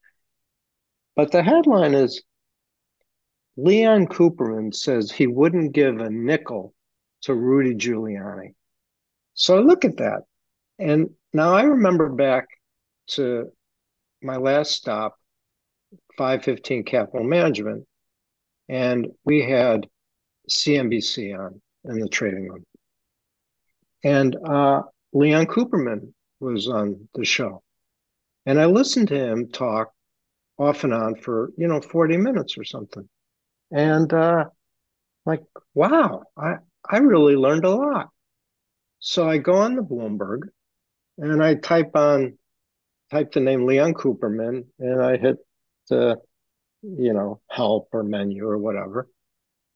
[1.16, 2.22] But the headline is
[3.56, 6.74] Leon Cooperman says he wouldn't give a nickel
[7.22, 8.54] to Rudy Giuliani.
[9.34, 10.22] So I look at that.
[10.78, 12.46] And now I remember back
[13.08, 13.50] to
[14.22, 15.16] my last stop,
[16.16, 17.86] 515 Capital Management,
[18.68, 19.86] and we had
[20.50, 22.64] CNBC on in the trading room.
[24.04, 27.62] And uh, Leon Cooperman was on the show.
[28.46, 29.92] And I listened to him talk
[30.58, 33.08] off and on for, you know, 40 minutes or something.
[33.70, 34.46] And uh,
[35.26, 35.42] like,
[35.74, 36.56] wow, I,
[36.88, 38.08] I really learned a lot.
[39.00, 40.40] So I go on the Bloomberg
[41.18, 42.38] and I type on
[43.10, 45.36] type the name Leon Cooperman and I hit
[45.88, 46.16] the
[46.82, 49.08] you know help or menu or whatever.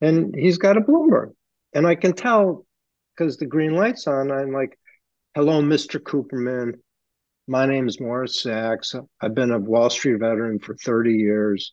[0.00, 1.32] And he's got a Bloomberg.
[1.74, 2.66] And I can tell
[3.16, 4.78] because the green light's on, I'm like,
[5.34, 6.00] hello, Mr.
[6.00, 6.74] Cooperman.
[7.46, 8.94] My name is Morris Sachs.
[9.20, 11.72] I've been a Wall Street veteran for 30 years.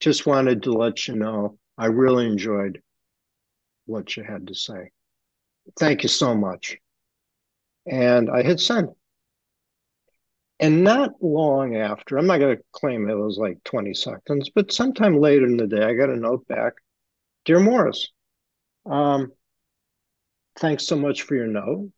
[0.00, 2.80] Just wanted to let you know I really enjoyed
[3.88, 4.90] what you had to say.
[5.78, 6.76] Thank you so much.
[7.86, 8.88] And I hit send.
[10.60, 14.72] And not long after, I'm not going to claim it was like 20 seconds, but
[14.72, 16.74] sometime later in the day, I got a note back
[17.44, 18.10] Dear Morris,
[18.84, 19.32] um,
[20.58, 21.90] thanks so much for your note.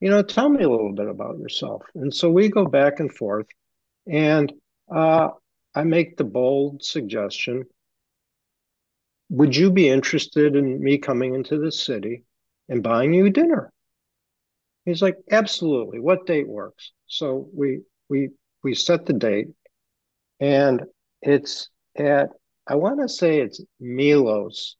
[0.00, 1.82] You know, tell me a little bit about yourself.
[1.94, 3.48] And so we go back and forth,
[4.06, 4.50] and
[4.90, 5.30] uh,
[5.74, 7.64] I make the bold suggestion
[9.30, 12.24] Would you be interested in me coming into the city
[12.68, 13.72] and buying you dinner?
[14.84, 16.00] He's like, absolutely.
[16.00, 16.92] What date works?
[17.06, 18.30] So we we
[18.64, 19.48] we set the date,
[20.40, 20.82] and
[21.20, 22.30] it's at
[22.66, 24.76] I want to say it's Milos,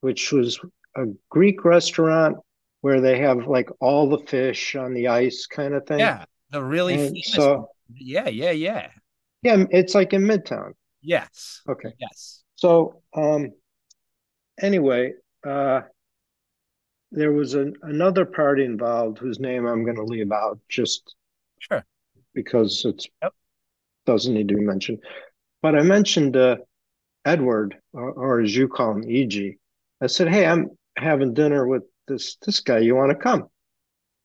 [0.00, 0.60] which was
[0.94, 2.36] a Greek restaurant
[2.82, 6.00] where they have like all the fish on the ice kind of thing.
[6.00, 7.32] Yeah, the really And famous.
[7.32, 8.88] so yeah, yeah, yeah.
[9.42, 10.72] yeah, it's like in Midtown.
[11.00, 11.62] Yes.
[11.68, 11.92] Okay.
[11.98, 12.42] Yes.
[12.56, 13.52] So um
[14.60, 15.12] anyway,
[15.46, 15.82] uh
[17.12, 21.14] there was an, another party involved whose name I'm going to leave out just
[21.60, 21.84] Sure.
[22.34, 23.32] because it Yep.
[24.06, 24.98] doesn't need to be mentioned.
[25.62, 26.56] But I mentioned uh,
[27.24, 29.56] Edward, or, or as you call him, EG.
[30.00, 32.78] I said, "Hey, I'm having dinner with this this guy.
[32.78, 33.48] You want to come?"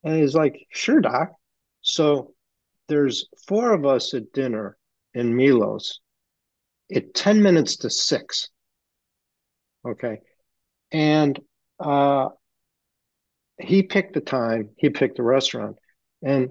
[0.04, 1.32] And he's like, "Sure, doc."
[1.82, 2.34] So
[2.90, 4.78] there's four of us at dinner
[5.14, 6.00] in Milos
[6.94, 8.50] at 10 minutes to six.
[9.86, 10.20] Okay.
[10.92, 11.40] And
[11.80, 12.30] uh,
[13.60, 15.78] he picked the time, he picked the restaurant.
[16.24, 16.50] And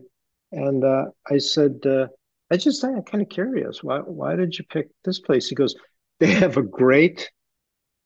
[0.52, 2.08] and uh, I said, uh,
[2.50, 3.82] I just I'm kind of curious.
[3.82, 5.48] Why why did you pick this place?
[5.48, 5.74] He goes,
[6.18, 7.30] they have a great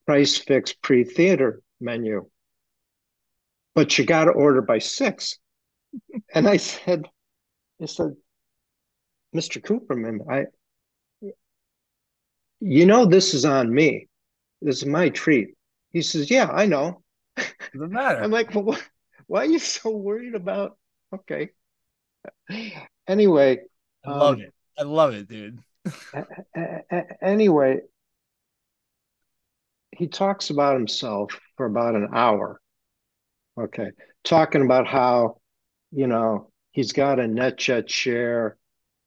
[0.07, 2.29] price fixed pre-theater menu.
[3.75, 5.39] But you gotta order by six.
[6.35, 7.09] And I said,
[7.81, 8.15] I said,
[9.35, 9.61] Mr.
[9.61, 10.47] Cooperman, I
[12.61, 14.09] you know this is on me.
[14.65, 15.55] This is my treat.
[15.93, 17.03] He says, Yeah, I know.
[17.37, 18.23] Doesn't matter.
[18.23, 18.83] I'm like, well, wh-
[19.27, 20.79] why are you so worried about?
[21.15, 21.51] Okay.
[23.07, 23.59] Anyway,
[24.07, 24.55] I love um, it.
[24.79, 25.59] I love it, dude.
[27.23, 27.81] anyway,
[29.91, 32.59] he talks about himself for about an hour.
[33.61, 33.91] Okay.
[34.25, 35.37] Talking about how,
[35.93, 38.57] you know, he's got a NetJet share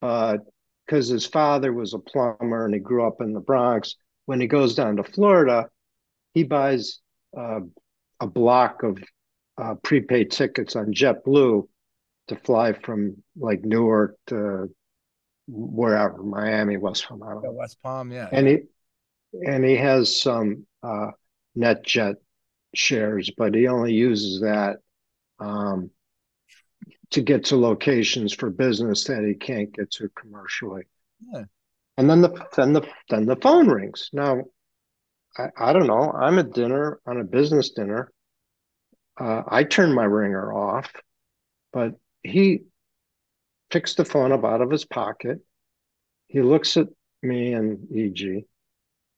[0.04, 0.38] uh,
[0.86, 3.96] because his father was a plumber and he grew up in the Bronx.
[4.28, 5.70] When he goes down to Florida,
[6.34, 7.00] he buys
[7.36, 7.62] uh,
[8.20, 9.02] a block of
[9.58, 11.68] uh, prepaid tickets on JetBlue
[12.28, 14.70] to fly from like Newark to
[15.48, 17.20] wherever Miami, West Palm.
[17.20, 17.42] Know.
[17.52, 18.28] West Palm, yeah.
[18.32, 18.60] And he
[19.34, 21.12] and he has some uh,
[21.58, 22.16] NetJet
[22.76, 24.78] shares, but he only uses that
[25.40, 25.90] um,
[27.12, 30.84] to get to locations for business that he can't get to commercially.
[31.34, 31.46] Yeah.
[31.98, 34.10] And then the then the then the phone rings.
[34.14, 34.44] Now,
[35.38, 36.12] I, I don't know.
[36.12, 38.12] I'm at dinner on a business dinner.
[39.20, 40.92] Uh, I turn my ringer off,
[41.74, 42.66] but he
[43.72, 45.40] picks the phone up out of his pocket.
[46.28, 46.88] He looks at
[47.24, 48.44] me and EG,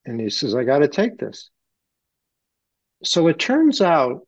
[0.06, 1.50] and he says, "I got to take this."
[3.04, 4.26] So it turns out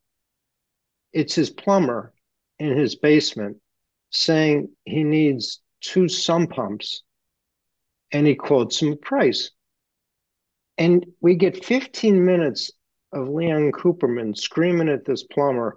[1.14, 2.14] it's his plumber
[2.60, 3.58] in his basement
[4.12, 7.04] saying he needs two sump pumps
[8.12, 9.52] and he quotes him a price.
[10.78, 12.72] And we get 15 minutes
[13.14, 15.76] of Leon Cooperman screaming at this plumber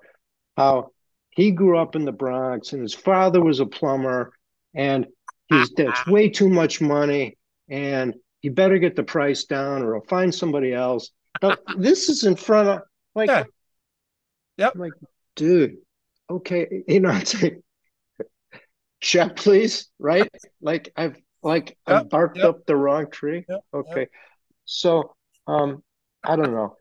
[0.57, 0.91] how
[1.31, 4.33] he grew up in the Bronx and his father was a plumber
[4.75, 5.07] and
[5.49, 7.37] he's that's way too much money
[7.69, 11.11] and he better get the price down or he'll find somebody else.
[11.41, 12.81] But this is in front of
[13.15, 13.45] like Yeah.
[14.59, 14.73] Yep.
[14.75, 14.93] I'm like,
[15.35, 15.79] dude,
[16.31, 17.61] okay, you know, it's like
[19.01, 20.31] check please, right?
[20.61, 22.47] Like I've like I've barked yep.
[22.47, 23.45] up the wrong tree.
[23.49, 24.09] Yep, Okay.
[24.65, 25.15] So
[25.47, 25.83] um
[26.25, 26.77] I don't know.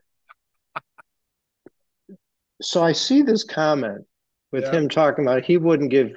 [2.62, 4.06] So I see this comment
[4.52, 6.16] with him talking about he wouldn't give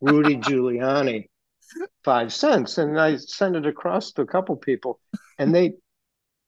[0.00, 1.28] Rudy Giuliani
[2.04, 2.78] five cents.
[2.78, 5.00] And I sent it across to a couple people
[5.38, 5.72] and they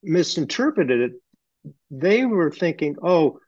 [0.02, 1.72] misinterpreted it.
[1.90, 3.38] They were thinking, oh,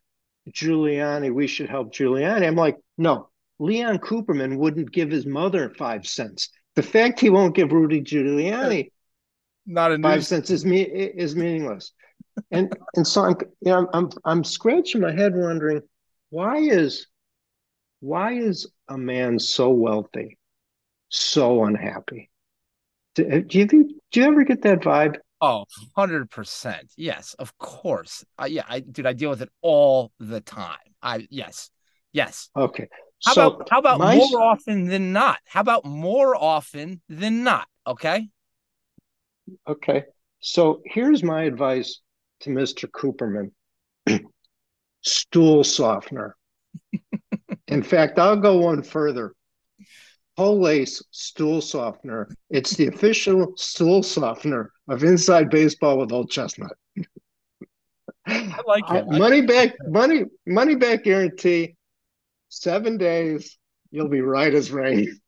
[0.50, 2.46] Giuliani, we should help Giuliani.
[2.46, 3.28] I'm like, no,
[3.58, 6.50] Leon Cooperman wouldn't give his mother five cents.
[6.76, 8.90] The fact he won't give Rudy Giuliani
[9.66, 10.28] Not a five news.
[10.28, 11.92] cents is me is meaningless.
[12.50, 15.82] And and so I'm you know I'm I'm scratching my head wondering
[16.30, 17.06] why is
[18.00, 20.38] why is a man so wealthy
[21.08, 22.30] so unhappy?
[23.14, 25.16] Do, do you think do you ever get that vibe?
[25.40, 25.66] Oh,
[25.96, 26.74] 100%.
[26.96, 28.24] Yes, of course.
[28.40, 30.78] Uh, yeah, I dude, I deal with it all the time.
[31.02, 31.70] I yes.
[32.12, 32.48] Yes.
[32.56, 32.88] Okay.
[33.24, 35.38] How so about how about my- more often than not?
[35.46, 37.66] How about more often than not?
[37.86, 38.28] Okay?
[39.66, 40.04] Okay.
[40.40, 42.00] So here's my advice
[42.40, 42.88] to Mr.
[42.88, 43.50] Cooperman.
[45.02, 46.36] Stool softener.
[47.68, 49.34] In fact, I'll go one further.
[50.36, 52.28] Colace stool softener.
[52.50, 56.72] It's the official stool softener of Inside Baseball with Old Chestnut.
[58.26, 59.06] I like it.
[59.10, 61.76] I- money back, money, money back guarantee.
[62.56, 63.58] Seven days,
[63.90, 65.18] you'll be right as rain.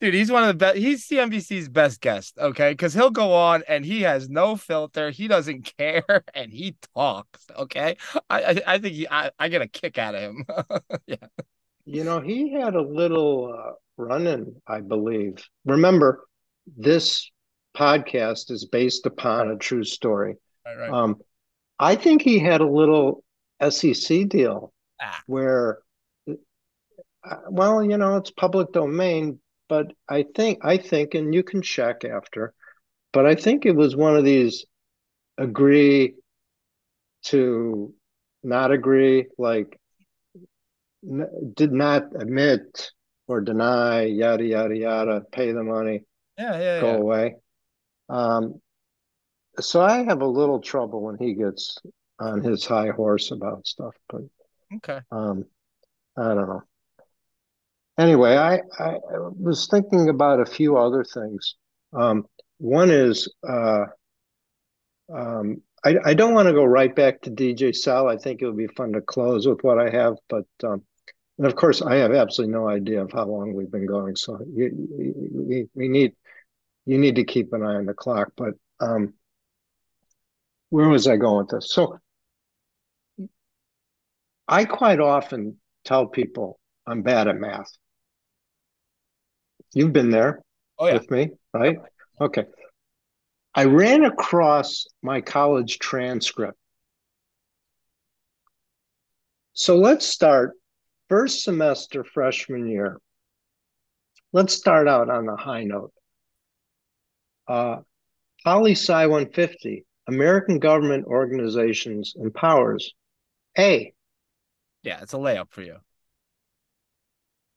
[0.00, 0.78] Dude, he's one of the best.
[0.78, 2.70] He's CNBC's best guest, okay?
[2.72, 5.10] Because he'll go on and he has no filter.
[5.10, 7.46] He doesn't care, and he talks.
[7.54, 7.96] Okay,
[8.30, 10.46] I I, I think he, I I get a kick out of him.
[11.06, 11.16] yeah,
[11.84, 15.44] You know, he had a little uh, run-in, I believe.
[15.66, 16.26] Remember,
[16.78, 17.30] this
[17.76, 20.36] podcast is based upon a true story.
[20.64, 20.90] right, right.
[20.90, 21.16] Um,
[21.78, 23.22] I think he had a little
[23.68, 25.22] SEC deal Ah.
[25.26, 25.78] where,
[27.24, 29.38] uh, well, you know, it's public domain,
[29.68, 32.54] but I think, I think, and you can check after,
[33.12, 34.66] but I think it was one of these
[35.38, 36.14] agree
[37.24, 37.94] to
[38.42, 39.78] not agree, like
[41.04, 42.90] n- did not admit
[43.26, 46.04] or deny, yada, yada, yada, pay the money
[46.38, 46.96] yeah, yeah, go yeah.
[46.96, 47.36] away.
[48.08, 48.60] Um,
[49.60, 51.78] so I have a little trouble when he gets
[52.18, 54.22] on his high horse about stuff, but
[54.76, 55.00] Okay.
[55.10, 55.44] um,
[56.16, 56.62] I don't know.
[57.98, 61.56] Anyway, I, I was thinking about a few other things.
[61.92, 62.26] Um,
[62.58, 63.86] one is uh,
[65.12, 68.08] um, I, I don't want to go right back to DJ Sal.
[68.08, 70.82] I think it would be fun to close with what I have, but um,
[71.38, 74.16] and of course I have absolutely no idea of how long we've been going.
[74.16, 76.14] So you, we need
[76.84, 78.32] you need to keep an eye on the clock.
[78.36, 79.14] But um,
[80.70, 81.70] where was I going with this?
[81.70, 81.98] So
[84.48, 87.70] I quite often tell people I'm bad at math.
[89.74, 90.42] You've been there
[90.78, 90.94] Oh yeah.
[90.94, 91.76] with me, right?
[92.20, 92.44] Okay.
[93.54, 96.58] I ran across my college transcript.
[99.52, 100.52] So let's start
[101.08, 102.98] first semester freshman year.
[104.32, 105.92] Let's start out on a high note.
[107.48, 107.78] Uh,
[108.44, 112.94] Poli Sci 150, American government organizations and powers.
[113.58, 113.92] A.
[114.82, 115.76] Yeah, it's a layup for you.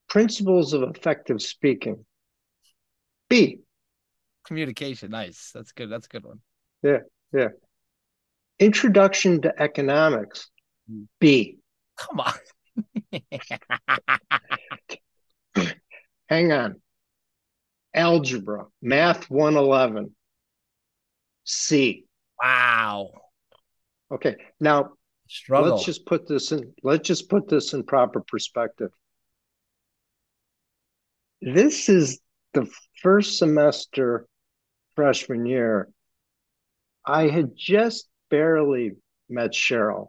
[0.08, 2.04] Principles of effective speaking.
[3.28, 3.60] B.
[4.44, 5.10] Communication.
[5.10, 5.52] Nice.
[5.54, 5.90] That's good.
[5.90, 6.40] That's a good one.
[6.82, 6.98] Yeah,
[7.32, 7.48] yeah.
[8.58, 10.50] Introduction to economics.
[10.90, 11.04] Hmm.
[11.18, 11.58] B.
[11.96, 12.34] Come on.
[16.28, 16.80] Hang on.
[17.94, 20.14] Algebra, Math 111.
[21.44, 22.04] C.
[22.40, 23.10] wow.
[24.10, 24.36] Okay.
[24.60, 24.92] Now
[25.32, 25.70] Struggle.
[25.72, 28.90] let's just put this in let's just put this in proper perspective.
[31.40, 32.20] This is
[32.52, 32.68] the
[33.02, 34.26] first semester
[34.94, 35.88] freshman year.
[37.04, 38.92] I had just barely
[39.28, 40.08] met Cheryl.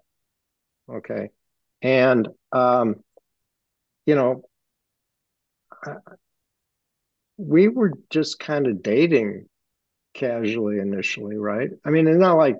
[0.89, 1.29] Okay.
[1.81, 2.95] And um,
[4.05, 4.43] you know,
[5.85, 5.95] I-
[7.37, 9.47] we were just kind of dating
[10.13, 11.69] casually initially, right?
[11.83, 12.57] I mean, it's not like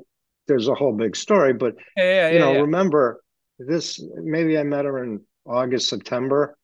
[0.48, 2.60] there's a whole big story, but yeah, yeah, you know, yeah.
[2.60, 3.24] remember
[3.60, 6.58] this, maybe I met her in August, September,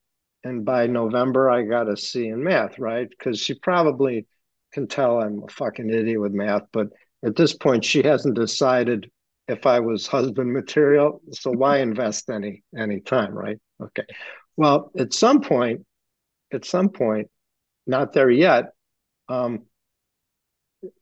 [0.44, 3.08] and by November I got a C in math, right?
[3.08, 4.26] Because she probably
[4.72, 6.88] can tell I'm a fucking idiot with math, but
[7.24, 9.10] at this point she hasn't decided
[9.48, 13.58] if I was husband material, so why invest any any time, right?
[13.82, 14.06] Okay.
[14.56, 15.86] Well, at some point,
[16.52, 17.28] at some point,
[17.86, 18.72] not there yet,
[19.28, 19.62] um,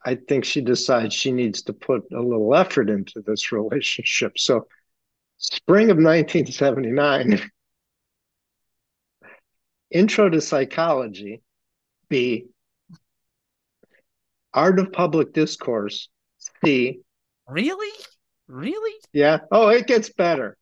[0.05, 4.39] I think she decides she needs to put a little effort into this relationship.
[4.39, 4.66] So,
[5.37, 7.51] spring of 1979,
[9.91, 11.43] Intro to Psychology,
[12.09, 12.47] B,
[14.53, 16.09] Art of Public Discourse,
[16.64, 17.01] C,
[17.49, 18.05] Really?
[18.49, 18.95] Really?
[19.12, 19.39] yeah.
[19.51, 20.57] Oh, it gets better.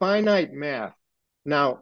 [0.00, 0.94] Finite Math.
[1.44, 1.80] Now,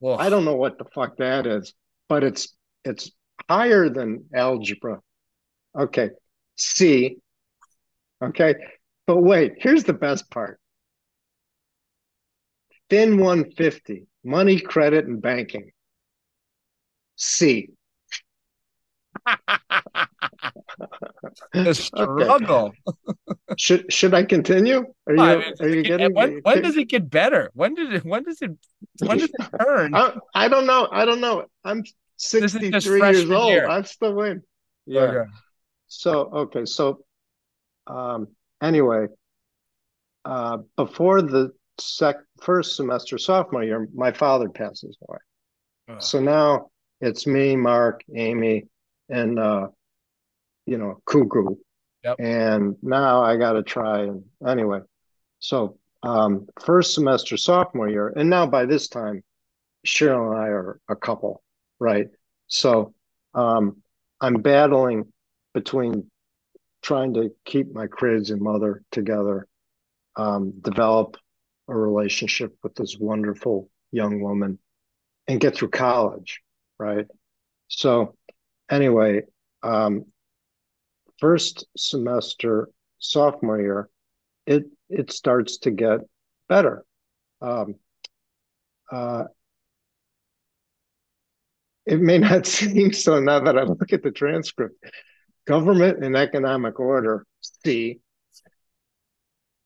[0.00, 1.74] Well, I don't know what the fuck that is,
[2.08, 3.10] but it's it's
[3.48, 5.00] higher than algebra.
[5.78, 6.10] Okay.
[6.56, 7.16] C.
[8.22, 8.54] Okay.
[9.06, 10.58] But wait, here's the best part.
[12.90, 15.70] Fin 150, money, credit, and banking.
[17.16, 17.70] C.
[21.52, 22.72] the struggle.
[23.56, 24.84] Should should I continue?
[25.06, 27.50] Are you I mean, are you getting when, when does it get better?
[27.54, 28.04] When did it?
[28.04, 28.50] When does it?
[28.98, 29.94] When does it turn?
[29.94, 30.88] I, I don't know.
[30.90, 31.46] I don't know.
[31.64, 31.84] I'm
[32.16, 33.52] 63 years old.
[33.52, 33.68] year.
[33.68, 34.42] I'm still in.
[34.86, 35.00] Yeah.
[35.02, 35.30] Okay.
[35.96, 37.04] So okay, so
[37.86, 38.28] um
[38.62, 39.06] anyway,
[40.24, 45.18] uh before the sec first semester sophomore year, my father passes away.
[45.88, 46.02] Ugh.
[46.02, 46.70] So now
[47.00, 48.64] it's me, Mark, Amy,
[49.08, 49.68] and uh
[50.66, 51.56] you know, Cuckoo.
[52.02, 52.16] Yep.
[52.18, 54.80] And now I gotta try and anyway.
[55.38, 59.22] So um first semester sophomore year, and now by this time,
[59.86, 61.42] Cheryl and I are a couple,
[61.78, 62.08] right?
[62.48, 62.94] So
[63.32, 63.76] um
[64.20, 65.12] I'm battling
[65.54, 66.10] between
[66.82, 69.46] trying to keep my kids and mother together,
[70.16, 71.16] um, develop
[71.68, 74.58] a relationship with this wonderful young woman,
[75.26, 76.42] and get through college,
[76.78, 77.06] right?
[77.68, 78.16] So,
[78.70, 79.22] anyway,
[79.62, 80.04] um,
[81.18, 83.88] first semester sophomore year,
[84.46, 86.00] it it starts to get
[86.48, 86.84] better.
[87.40, 87.76] Um,
[88.92, 89.24] uh,
[91.86, 94.84] it may not seem so now that I look at the transcript.
[95.46, 98.00] Government and economic order, C.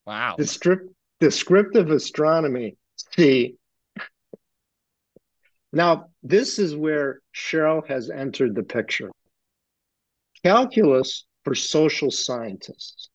[0.06, 0.34] Wow.
[0.36, 2.76] Descript, descriptive astronomy,
[3.14, 3.56] C.
[5.72, 9.10] Now, this is where Cheryl has entered the picture.
[10.42, 13.10] Calculus for social scientists,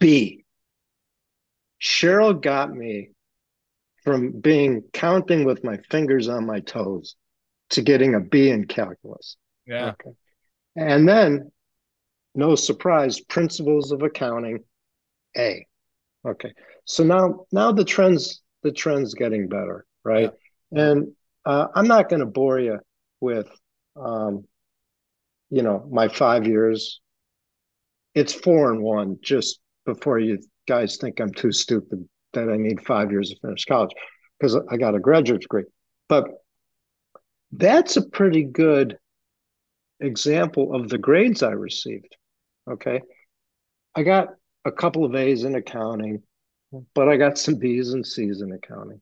[0.00, 0.44] B.
[1.80, 3.10] Cheryl got me
[4.02, 7.16] from being counting with my fingers on my toes
[7.70, 9.36] to getting a B in calculus.
[9.66, 9.90] Yeah.
[9.90, 10.16] Okay.
[10.78, 11.50] And then,
[12.36, 14.60] no surprise, principles of accounting,
[15.36, 15.66] A.
[16.24, 16.52] Okay.
[16.84, 20.30] So now, now the trends, the trend's getting better, right?
[20.70, 21.08] And
[21.44, 22.78] uh, I'm not going to bore you
[23.20, 23.48] with,
[23.96, 24.44] um,
[25.50, 27.00] you know, my five years.
[28.14, 29.18] It's four and one.
[29.20, 33.64] Just before you guys think I'm too stupid that I need five years to finish
[33.64, 33.90] college,
[34.38, 35.64] because I got a graduate degree.
[36.08, 36.28] But
[37.50, 38.96] that's a pretty good
[40.00, 42.16] example of the grades I received.
[42.70, 43.00] Okay.
[43.94, 44.28] I got
[44.64, 46.22] a couple of A's in accounting,
[46.94, 49.00] but I got some B's and C's in accounting.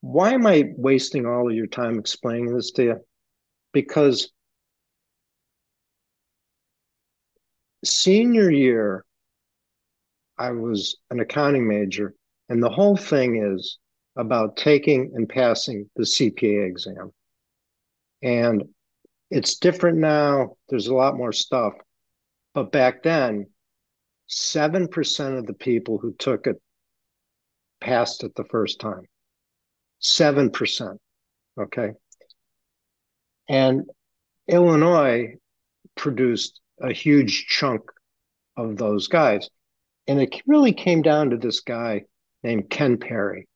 [0.00, 3.00] Why am I wasting all of your time explaining this to you?
[3.72, 4.30] Because
[7.84, 9.04] senior year,
[10.38, 12.14] I was an accounting major,
[12.48, 13.78] and the whole thing is
[14.16, 17.12] about taking and passing the CPA exam.
[18.22, 18.64] And
[19.30, 20.56] it's different now.
[20.68, 21.74] There's a lot more stuff.
[22.54, 23.46] But back then,
[24.28, 26.60] 7% of the people who took it
[27.80, 29.04] passed it the first time.
[30.02, 30.98] 7%.
[31.60, 31.92] Okay.
[33.48, 33.84] And
[34.46, 35.34] Illinois
[35.96, 37.82] produced a huge chunk
[38.56, 39.48] of those guys.
[40.06, 42.04] And it really came down to this guy
[42.42, 43.46] named Ken Perry.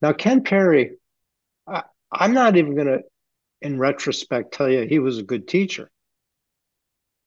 [0.00, 0.96] Now, Ken Perry,
[1.66, 3.00] I, I'm not even going to,
[3.62, 5.90] in retrospect, tell you he was a good teacher,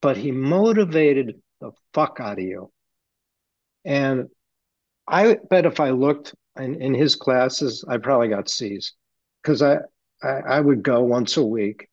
[0.01, 2.71] but he motivated the fuck out of you.
[3.83, 4.29] And
[5.07, 8.93] I bet if I looked in, in his classes, I probably got C's
[9.41, 9.77] because I,
[10.23, 11.87] I, I would go once a week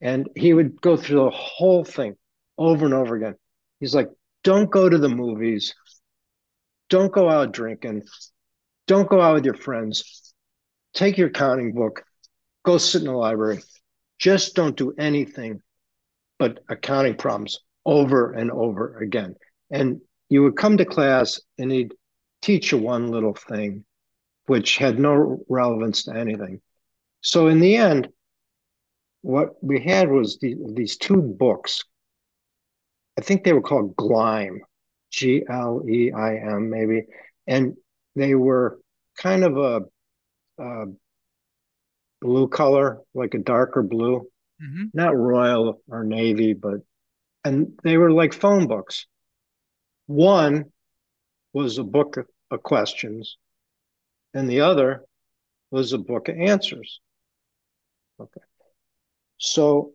[0.00, 2.16] and he would go through the whole thing
[2.58, 3.34] over and over again.
[3.80, 4.10] He's like,
[4.42, 5.74] don't go to the movies.
[6.90, 8.02] Don't go out drinking.
[8.86, 10.34] Don't go out with your friends.
[10.92, 12.04] Take your counting book.
[12.64, 13.62] Go sit in the library.
[14.18, 15.60] Just don't do anything
[16.38, 19.36] but accounting problems over and over again.
[19.70, 21.94] And you would come to class and he'd
[22.42, 23.84] teach you one little thing,
[24.46, 26.60] which had no relevance to anything.
[27.20, 28.08] So in the end,
[29.22, 31.84] what we had was the, these two books.
[33.18, 34.58] I think they were called Gleim,
[35.10, 37.06] G L E I M, maybe,
[37.46, 37.76] and
[38.16, 38.80] they were
[39.16, 39.80] kind of a,
[40.62, 40.86] a
[42.24, 44.26] blue color, like a darker blue,
[44.62, 44.90] Mhm.
[44.94, 46.80] not royal or navy, but
[47.44, 49.06] and they were like phone books.
[50.06, 50.72] One
[51.52, 52.16] was a book
[52.50, 53.36] of questions,
[54.32, 55.04] and the other
[55.70, 57.00] was a book of answers.
[58.18, 58.40] Okay.
[59.36, 59.92] So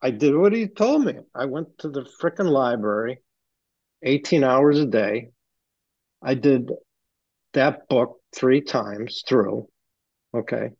[0.00, 1.14] I did what he told me.
[1.34, 3.20] I went to the frickin' library
[4.02, 5.30] 18 hours a day.
[6.20, 6.70] I did
[7.54, 9.68] that book three times through.
[10.34, 10.70] Okay.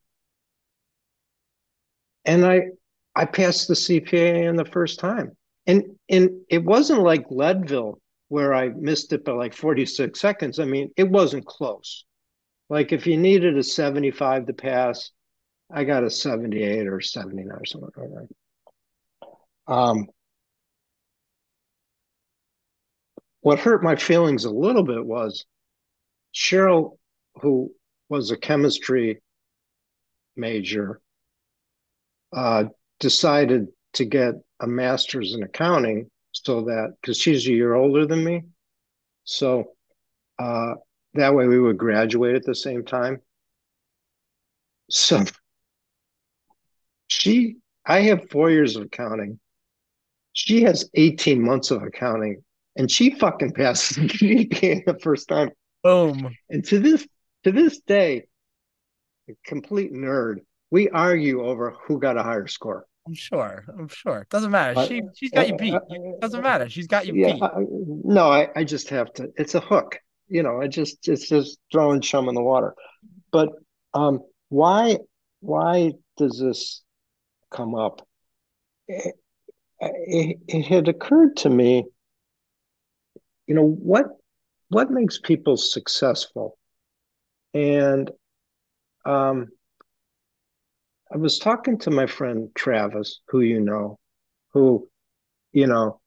[2.24, 2.68] And I
[3.14, 5.36] I passed the CPA in the first time.
[5.66, 10.58] And and it wasn't like Leadville where I missed it by like 46 seconds.
[10.58, 12.04] I mean, it wasn't close.
[12.70, 15.10] Like if you needed a 75 to pass,
[15.70, 18.28] I got a 78 or 79 or something like
[19.68, 19.72] that.
[19.72, 20.06] Um,
[23.42, 25.44] what hurt my feelings a little bit was
[26.34, 26.96] Cheryl,
[27.42, 27.72] who
[28.08, 29.20] was a chemistry
[30.36, 31.00] major,
[32.34, 32.64] uh,
[33.00, 38.24] decided to get a master's in accounting so that because she's a year older than
[38.24, 38.42] me.
[39.24, 39.72] So
[40.38, 40.74] uh,
[41.14, 43.20] that way we would graduate at the same time.
[44.90, 45.24] So
[47.08, 47.56] she,
[47.86, 49.38] I have four years of accounting.
[50.32, 52.42] She has 18 months of accounting
[52.76, 55.50] and she fucking passes the first time.
[55.82, 56.34] Boom.
[56.48, 57.06] And to this
[57.44, 58.24] to this day,
[59.28, 60.38] a complete nerd,
[60.70, 62.86] we argue over who got a higher score.
[63.06, 63.64] I'm sure.
[63.78, 64.26] I'm sure.
[64.30, 64.78] Doesn't matter.
[64.78, 65.74] Uh, She she's got you beat.
[65.74, 65.80] uh,
[66.20, 66.68] Doesn't matter.
[66.68, 67.42] She's got you Yeah, beat.
[67.42, 67.50] I,
[68.04, 69.32] no, I, I just have to.
[69.36, 69.98] It's a hook,
[70.28, 70.60] you know.
[70.60, 72.74] I just it's just throwing chum in the water.
[73.32, 73.50] But
[73.94, 74.20] um,
[74.50, 74.98] why
[75.40, 76.82] why does this
[77.50, 78.06] come up?
[78.88, 79.14] It,
[79.80, 81.84] it, it had occurred to me,
[83.46, 84.06] you know, what
[84.68, 86.56] what makes people successful?
[87.52, 88.10] And
[89.04, 89.48] um,
[91.12, 93.98] I was talking to my friend Travis, who you know,
[94.52, 94.88] who,
[95.52, 96.00] you know,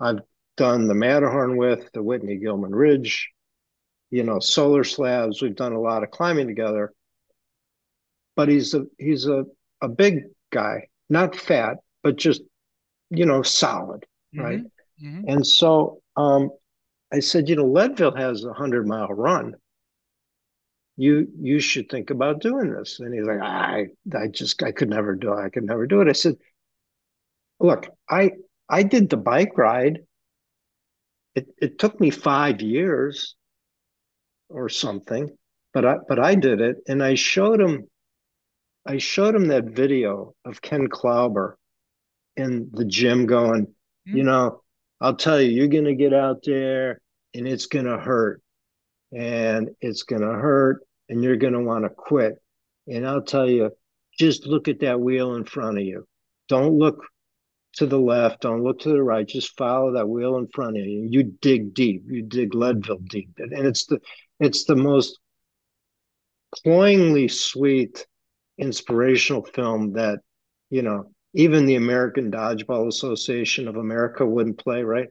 [0.00, 0.20] I've
[0.56, 3.30] done the Matterhorn with, the Whitney Gilman Ridge,
[4.10, 5.42] you know, solar slabs.
[5.42, 6.92] We've done a lot of climbing together.
[8.36, 9.44] But he's a he's a,
[9.80, 12.42] a big guy, not fat, but just,
[13.10, 14.60] you know, solid, right?
[14.60, 14.70] Mhm.
[15.02, 15.24] Mhm.
[15.28, 16.50] And so um,
[17.12, 19.54] I said, you know, Leadville has a hundred mile run.
[21.02, 23.00] You you should think about doing this.
[23.00, 25.44] And he's like, I I just I could never do it.
[25.46, 26.08] I could never do it.
[26.08, 26.36] I said,
[27.58, 28.32] look, I
[28.68, 29.98] I did the bike ride.
[31.34, 33.34] It it took me five years
[34.48, 35.28] or something,
[35.74, 37.88] but I but I did it, and I showed him
[38.86, 41.54] I showed him that video of Ken Chlouber
[42.36, 43.74] in the gym going,
[44.06, 44.26] you Mhm.
[44.26, 44.62] know,
[45.00, 47.00] I'll tell you, you're gonna get out there
[47.34, 48.40] and it's gonna hurt,
[49.12, 50.82] and it's gonna hurt,
[51.12, 52.42] and you're gonna want to quit.
[52.86, 53.70] And I'll tell you,
[54.18, 56.06] just look at that wheel in front of you.
[56.48, 57.04] Don't look
[57.74, 60.84] to the left, don't look to the right, just follow that wheel in front of
[60.86, 61.06] you.
[61.10, 63.30] You dig deep, you dig Leadville deep.
[63.38, 64.00] And it's the
[64.40, 65.18] it's the most
[66.64, 68.06] cloyingly sweet,
[68.58, 70.20] inspirational film that,
[70.70, 75.08] you know, even the American Dodgeball Association of America wouldn't play, right?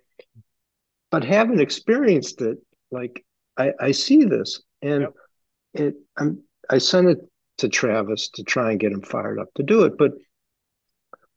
[1.12, 2.58] But having experienced it,
[2.92, 3.24] like
[3.58, 5.14] I, I see this and Yep.
[5.74, 7.20] It I'm I sent it
[7.58, 9.98] to Travis to try and get him fired up to do it.
[9.98, 10.12] But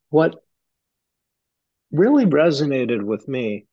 [0.09, 0.35] what
[1.91, 3.67] really resonated with me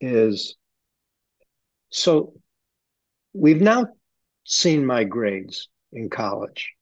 [0.00, 0.56] is
[1.90, 2.34] so
[3.32, 3.86] we've now
[4.44, 6.72] seen my grades in college.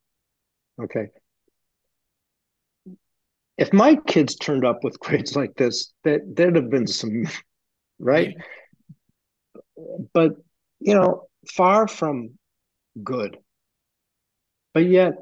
[0.82, 1.08] Okay.
[3.58, 7.24] If my kids turned up with grades like this, that there'd have been some,
[7.98, 8.34] right?
[10.14, 10.32] But,
[10.78, 12.38] you know, far from
[13.02, 13.38] good.
[14.74, 15.14] But yet,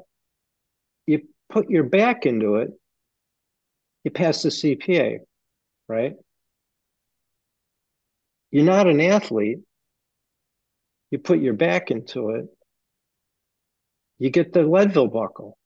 [1.05, 2.69] you put your back into it,
[4.03, 5.19] you pass the CPA,
[5.87, 6.13] right?
[8.51, 9.59] You're not an athlete.
[11.11, 12.45] You put your back into it,
[14.19, 15.57] you get the Leadville buckle.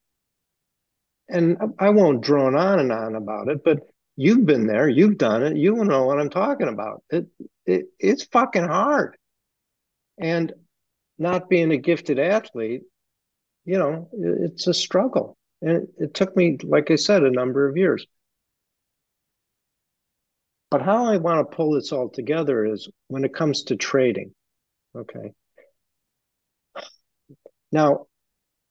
[1.30, 3.80] And I won't drone on and on about it, but
[4.16, 7.04] you've been there, you've done it, you know what I'm talking about.
[7.10, 7.28] It,
[7.66, 9.18] it it's fucking hard.
[10.18, 10.54] And
[11.24, 12.84] not being a gifted athlete,
[13.65, 15.38] you know, it's a struggle.
[15.61, 18.05] And it, took me, like I said, a number of years.
[20.69, 24.36] But how I want to pull this all together is when it comes to trading.
[24.95, 25.32] Okay.
[27.71, 28.07] Now,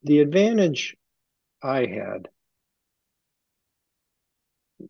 [0.03, 0.94] the advantage
[1.62, 2.28] I had,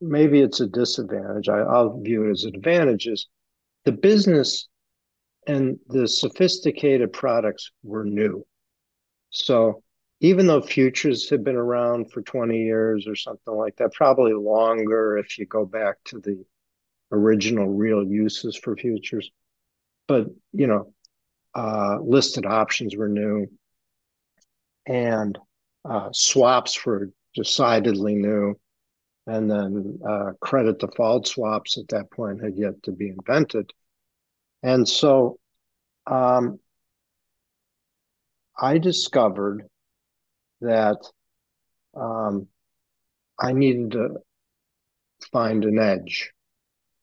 [0.00, 1.48] maybe it's a disadvantage.
[1.48, 3.06] I, will view it as an advantage.
[3.06, 3.28] Is
[3.84, 4.68] the business
[5.46, 8.44] and the sophisticated products were new.
[9.30, 9.82] So
[10.20, 15.18] even though futures have been around for 20 years or something like that, probably longer
[15.18, 16.44] if you go back to the
[17.10, 19.30] original real uses for futures.
[20.06, 20.94] But, you know,
[21.54, 23.48] uh, listed options were new
[24.86, 25.38] and
[25.84, 28.54] uh, swaps were decidedly new.
[29.26, 33.72] And then uh, credit default swaps at that point had yet to be invented.
[34.62, 35.38] And so
[36.06, 36.58] um,
[38.60, 39.68] I discovered
[40.60, 40.98] that
[41.96, 42.48] um,
[43.40, 44.16] I needed to
[45.32, 46.30] find an edge.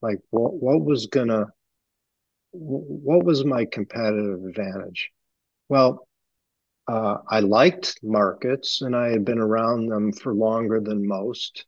[0.01, 1.47] Like what, what was gonna,
[2.51, 5.11] what was my competitive advantage?
[5.67, 6.07] Well,
[6.87, 11.65] uh, I liked markets and I had been around them for longer than most,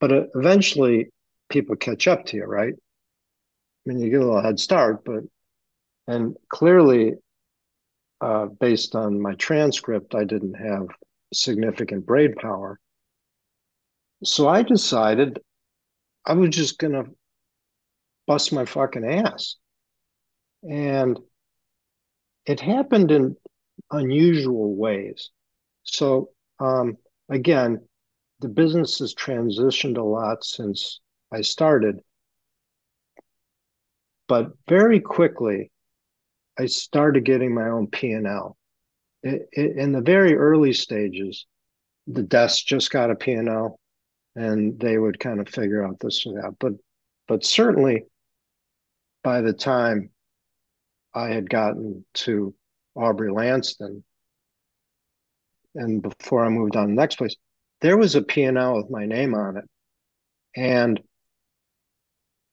[0.00, 1.10] but uh, eventually
[1.48, 2.74] people catch up to you, right?
[3.86, 5.24] I mean, you get a little head start, but
[6.06, 7.14] and clearly,
[8.20, 10.88] uh, based on my transcript, I didn't have
[11.32, 12.78] significant brain power.
[14.24, 15.38] So I decided
[16.26, 17.04] I was just going to
[18.26, 19.56] bust my fucking ass.
[20.62, 21.18] And
[22.44, 23.36] it happened in
[23.90, 25.30] unusual ways.
[25.84, 26.96] So, um,
[27.30, 27.86] again,
[28.40, 31.00] the business has transitioned a lot since
[31.32, 32.00] I started.
[34.30, 35.72] But very quickly,
[36.56, 38.56] I started getting my own P&L.
[39.24, 41.46] in the very early stages,
[42.06, 43.76] the desk just got a P&L
[44.36, 46.54] and they would kind of figure out this or that.
[46.60, 46.74] But
[47.26, 48.04] but certainly
[49.24, 50.10] by the time
[51.12, 52.54] I had gotten to
[52.94, 54.04] Aubrey Lanston
[55.74, 57.34] and before I moved on to the next place,
[57.80, 59.64] there was a P&L with my name on it.
[60.54, 61.00] And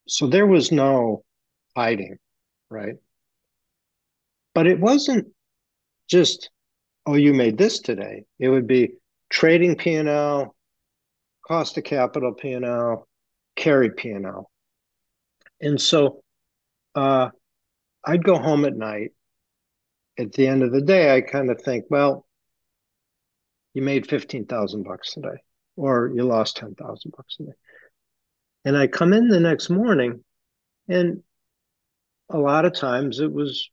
[0.07, 1.23] so there was no
[1.77, 2.17] hiding,
[2.71, 2.95] right?
[4.55, 5.27] But it wasn't
[6.09, 6.49] just,
[7.05, 8.25] oh, you made this today.
[8.39, 8.93] It would be
[9.29, 10.55] trading P&L,
[11.47, 13.07] cost of capital P&L,
[13.55, 14.49] carry P&L.
[15.61, 16.23] And so
[16.95, 17.29] uh,
[18.03, 19.11] I'd go home at night.
[20.17, 22.25] At the end of the day, I kind of think, well,
[23.75, 25.37] you made 15,000 bucks today,
[25.75, 27.51] or you lost 10,000 bucks today.
[28.65, 30.23] And I come in the next morning,
[30.87, 31.21] and
[32.29, 33.69] a lot of times it was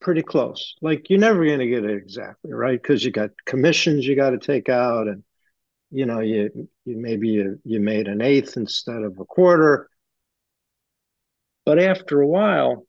[0.00, 0.74] pretty close.
[0.82, 4.30] Like you're never going to get it exactly right because you got commissions you got
[4.30, 5.22] to take out, and
[5.90, 9.88] you know you you maybe you, you made an eighth instead of a quarter.
[11.64, 12.86] But after a while,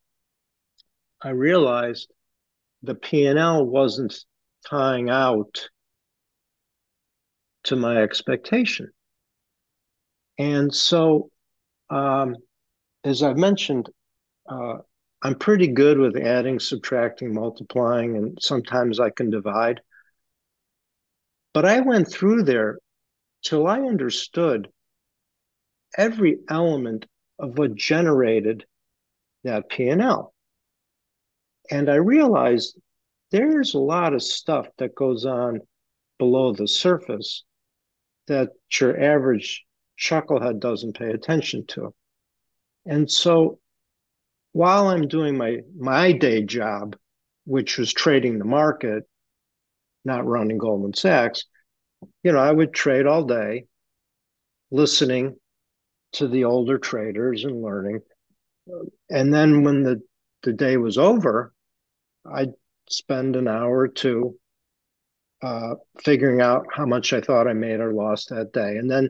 [1.22, 2.12] I realized
[2.82, 4.16] the P and L wasn't
[4.68, 5.70] tying out
[7.66, 8.92] to my expectation,
[10.38, 11.30] and so
[11.90, 12.36] um,
[13.04, 13.90] as I've mentioned.
[14.48, 14.78] Uh,
[15.22, 19.82] I'm pretty good with adding, subtracting, multiplying, and sometimes I can divide.
[21.54, 22.80] But I went through there
[23.44, 24.70] till I understood
[25.98, 27.06] every element
[27.40, 28.66] of what generated
[29.44, 30.34] that P&L.
[31.72, 32.78] And I realized
[33.32, 35.62] there's a lot of stuff that goes on
[36.20, 37.44] below the surface
[38.28, 39.66] that your average
[39.98, 41.94] chucklehead doesn't pay attention to.
[42.86, 43.60] And so
[44.54, 46.96] while I'm doing my my day job,
[47.46, 49.04] which was trading the market,
[50.06, 51.44] not running Goldman Sachs,
[52.24, 53.66] you know, I would trade all day,
[54.72, 55.36] listening
[56.14, 58.02] to the older traders and learning.
[59.10, 60.02] And then when the,
[60.44, 61.54] the day was over,
[62.26, 62.54] I'd
[62.90, 64.38] spend an hour or two
[65.42, 68.78] uh, figuring out how much I thought I made or lost that day.
[68.78, 69.10] And then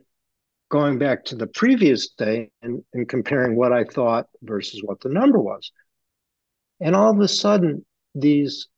[0.74, 5.10] going back to the previous day and, and comparing what I thought versus what the
[5.10, 5.72] number was.
[6.80, 8.70] And all of a sudden, these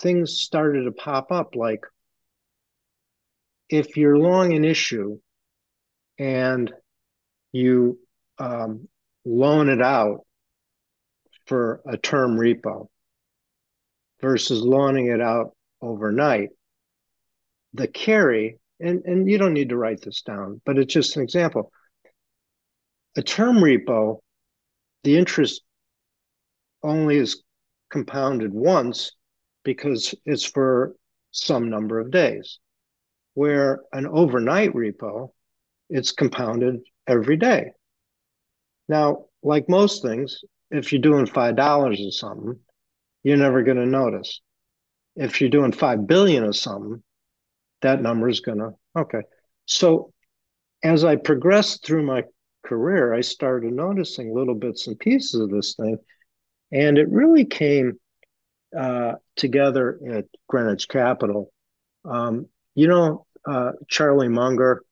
[0.00, 1.80] things started to pop up like
[3.68, 5.18] if you're long an issue
[6.18, 6.72] and
[7.52, 7.98] you
[8.38, 8.88] um,
[9.26, 10.20] loan it out
[11.44, 12.86] for a term repo
[14.22, 15.50] versus loaning it out
[15.82, 16.48] overnight,
[17.74, 21.22] the carry, and, and you don't need to write this down, but it's just an
[21.22, 21.70] example.
[23.16, 24.18] A term repo,
[25.04, 25.62] the interest
[26.82, 27.42] only is
[27.90, 29.12] compounded once
[29.64, 30.94] because it's for
[31.30, 32.58] some number of days.
[33.34, 35.30] Where an overnight repo,
[35.88, 37.72] it's compounded every day.
[38.88, 42.58] Now, like most things, if you're doing $5 or something,
[43.22, 44.40] you're never going to notice.
[45.16, 47.02] If you're doing 5 billion or something,
[47.84, 49.20] that number is going to, okay.
[49.66, 50.12] So
[50.82, 52.24] as I progressed through my
[52.64, 55.98] career, I started noticing little bits and pieces of this thing.
[56.72, 57.92] And it really came
[58.76, 61.52] uh, together at Greenwich Capital.
[62.04, 64.82] Um, you know, uh, Charlie Munger,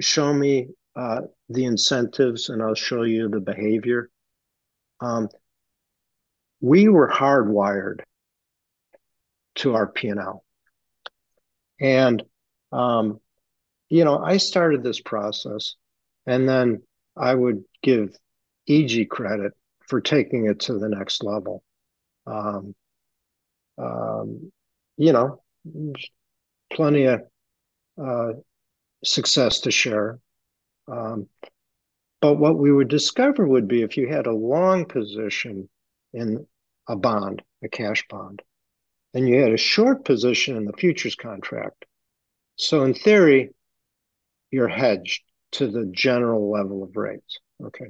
[0.00, 4.10] show me uh, the incentives and I'll show you the behavior.
[5.00, 5.28] Um,
[6.60, 8.00] we were hardwired
[9.56, 10.43] to our P&L.
[11.80, 12.22] And,
[12.72, 13.20] um,
[13.88, 15.74] you know, I started this process
[16.26, 16.82] and then
[17.16, 18.16] I would give
[18.68, 19.52] EG credit
[19.86, 21.62] for taking it to the next level.
[22.26, 22.74] Um,
[23.76, 24.52] um,
[24.96, 25.42] you know,
[26.72, 27.22] plenty of
[28.02, 28.32] uh,
[29.04, 30.18] success to share.
[30.88, 31.28] Um,
[32.20, 35.68] but what we would discover would be if you had a long position
[36.12, 36.46] in
[36.88, 38.42] a bond, a cash bond,
[39.14, 41.84] and you had a short position in the futures contract.
[42.56, 43.50] So in theory,
[44.50, 47.38] you're hedged to the general level of rates.
[47.64, 47.86] Okay.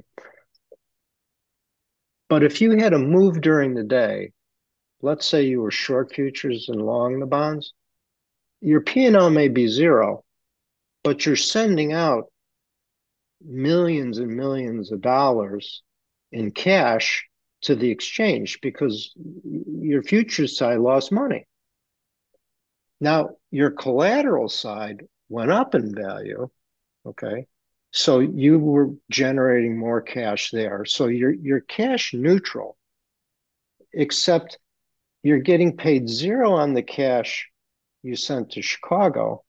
[2.29, 4.31] But if you had a move during the day,
[5.01, 7.73] let's say you were short futures and long the bonds,
[8.61, 10.23] your P&L may be zero,
[11.03, 12.31] but you're sending out
[13.43, 15.83] millions and millions of dollars
[16.31, 17.27] in cash
[17.65, 19.13] to the exchange because
[19.43, 21.45] your futures side lost money.
[23.01, 26.49] Now, your collateral side went up in value,
[27.05, 27.47] okay?
[27.91, 30.85] So you were generating more cash there.
[30.85, 32.77] So you're you're cash neutral,
[33.93, 34.59] except
[35.23, 37.49] you're getting paid zero on the cash
[38.03, 39.43] you sent to Chicago,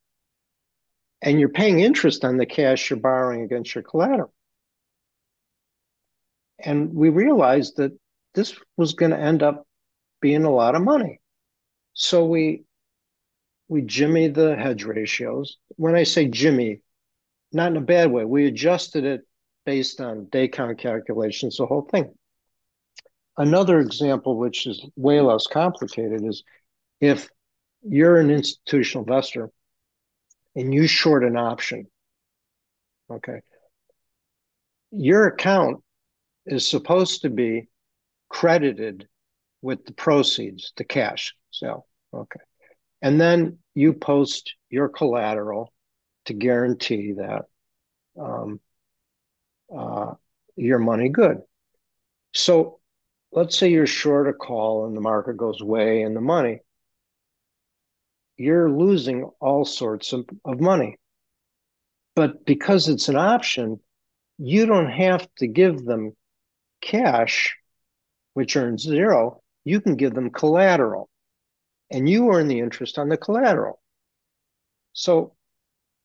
[1.21, 4.33] and you're paying interest on the cash you're borrowing against your collateral.
[6.59, 7.97] And we realized that
[8.37, 9.65] this was going to end up
[10.21, 11.19] being a lot of money.
[11.93, 12.65] So we
[13.67, 15.57] we jimmy the hedge ratios.
[15.75, 16.81] When I say jimmy,
[17.51, 18.25] not in a bad way.
[18.25, 19.21] We adjusted it
[19.65, 22.13] based on day count calculations, the whole thing.
[23.37, 26.43] Another example, which is way less complicated, is
[27.01, 27.29] if
[27.81, 29.49] you're an institutional investor
[30.55, 31.87] and you short an option,
[33.11, 33.41] okay,
[34.91, 35.83] your account
[36.45, 37.67] is supposed to be
[38.29, 39.07] credited
[39.61, 41.87] with the proceeds, the cash sale.
[42.13, 42.39] Okay.
[43.01, 45.73] And then you post your collateral
[46.25, 47.45] to guarantee that
[48.19, 48.59] um,
[49.75, 50.13] uh,
[50.55, 51.37] your money good.
[52.33, 52.79] So
[53.31, 56.59] let's say you're short a call and the market goes way in the money.
[58.37, 60.97] You're losing all sorts of, of money.
[62.15, 63.79] But because it's an option,
[64.37, 66.15] you don't have to give them
[66.81, 67.56] cash,
[68.37, 69.41] which earns zero.
[69.65, 71.09] You can give them collateral
[71.89, 73.81] and you earn the interest on the collateral.
[74.93, 75.33] So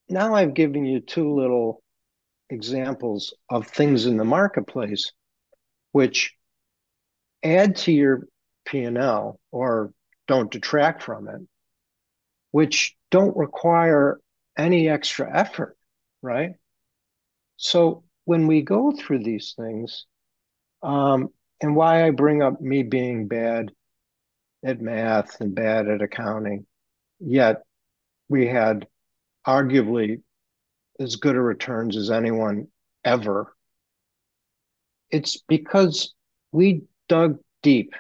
[0.09, 1.83] now I've given you two little
[2.49, 5.13] examples of things in the marketplace
[5.91, 6.35] which
[7.43, 8.27] add to your
[8.65, 9.93] P&L or
[10.27, 11.43] don't detract from it,
[12.51, 14.19] which don't require
[14.57, 15.77] any extra effort,
[16.23, 16.53] right?
[17.59, 20.07] So when we go through these things,
[20.83, 21.29] um,
[21.63, 23.71] and why I bring up me being bad
[24.65, 26.67] at math and bad at accounting,
[27.21, 27.63] yet
[28.29, 28.87] we had
[29.47, 30.23] arguably
[30.99, 32.67] as good a returns as anyone
[33.05, 33.57] ever.
[35.11, 36.15] It's because
[36.51, 37.95] we dug deep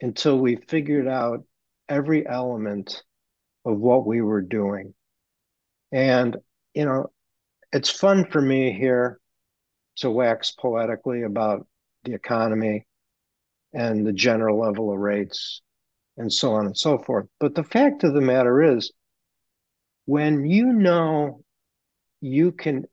[0.00, 1.44] until we figured out
[1.88, 3.02] every element
[3.64, 4.94] of what we were doing.
[5.92, 6.36] And,
[6.74, 7.10] you know,
[7.72, 9.20] it's fun for me here
[9.96, 11.66] to wax poetically about
[12.04, 12.86] the economy
[13.72, 15.60] and the general level of rates
[16.16, 17.26] and so on and so forth.
[17.40, 18.92] But the fact of the matter is,
[20.06, 21.42] when you know
[22.20, 22.84] you can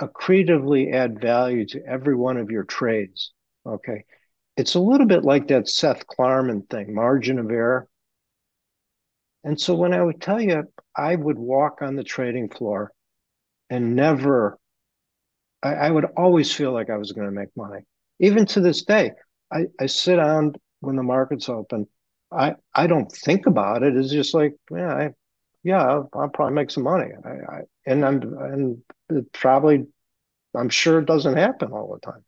[0.00, 3.32] accretively add value to every one of your trades,
[3.64, 4.04] okay,
[4.56, 7.88] it's a little bit like that Seth Klarman thing, margin of error.
[9.44, 10.64] And so when I would tell you,
[10.96, 12.92] I would walk on the trading floor
[13.70, 14.58] and never,
[15.64, 17.80] I, I would always feel like I was going to make money.
[18.20, 19.12] Even to this day,
[19.52, 21.88] I, I sit down when the market's open.
[22.30, 23.96] I, I don't think about it.
[23.96, 25.10] It's just like, yeah, I,
[25.62, 27.10] yeah, I'll, I'll probably make some money.
[27.24, 29.86] I, I, and I'm, and it probably,
[30.54, 32.24] I'm sure it doesn't happen all the time.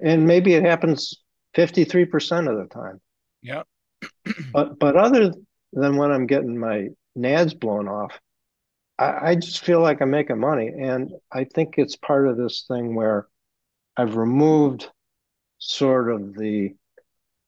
[0.00, 1.22] And maybe it happens
[1.56, 3.00] 53% of the time.
[3.40, 3.62] Yeah.
[4.52, 5.32] but, but other
[5.72, 8.18] than when I'm getting my nads blown off,
[8.98, 10.68] I, I just feel like I'm making money.
[10.68, 13.26] And I think it's part of this thing where
[13.96, 14.88] I've removed
[15.58, 16.74] sort of the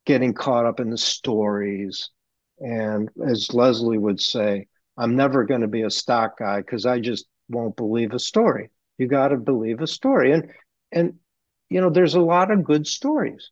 [0.07, 2.11] getting caught up in the stories.
[2.59, 7.01] And as Leslie would say, I'm never going to be a stock guy because I
[7.01, 8.71] just won't believe a story.
[8.99, 10.33] You got to believe a story.
[10.33, 10.51] And,
[10.93, 11.15] and,
[11.69, 13.51] you know, there's a lot of good stories.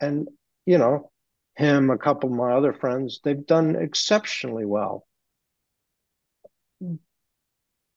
[0.00, 0.28] And,
[0.66, 1.10] you know,
[1.56, 5.06] him, a couple of my other friends, they've done exceptionally well.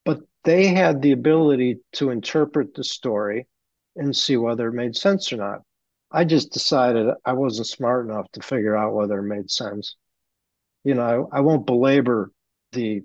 [0.06, 3.48] But they had the ability to interpret the story
[3.96, 5.62] and see whether it made sense or not.
[6.12, 9.96] I just decided I wasn't smart enough to figure out whether it made sense.
[10.84, 12.32] You know, I, I won't belabor
[12.72, 13.04] the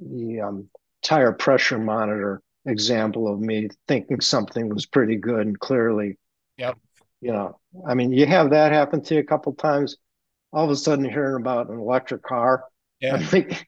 [0.00, 0.68] the um,
[1.02, 6.18] tire pressure monitor example of me thinking something was pretty good and clearly,
[6.56, 6.78] Yep.
[7.20, 9.96] you know, I mean, you have that happen to you a couple times.
[10.52, 12.64] All of a sudden, hearing about an electric car,
[13.00, 13.14] Yeah.
[13.16, 13.66] I think,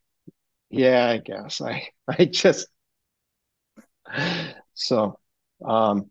[0.70, 1.60] yeah, I guess.
[1.60, 2.68] I I just
[4.74, 5.18] so
[5.64, 6.10] um,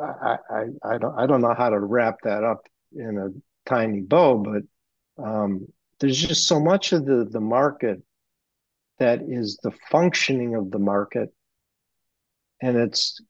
[0.00, 4.00] I, I I don't I don't know how to wrap that up in a tiny
[4.00, 5.66] bow, but um,
[6.00, 8.02] there's just so much of the the market
[8.98, 11.32] that is the functioning of the market,
[12.62, 13.20] and it's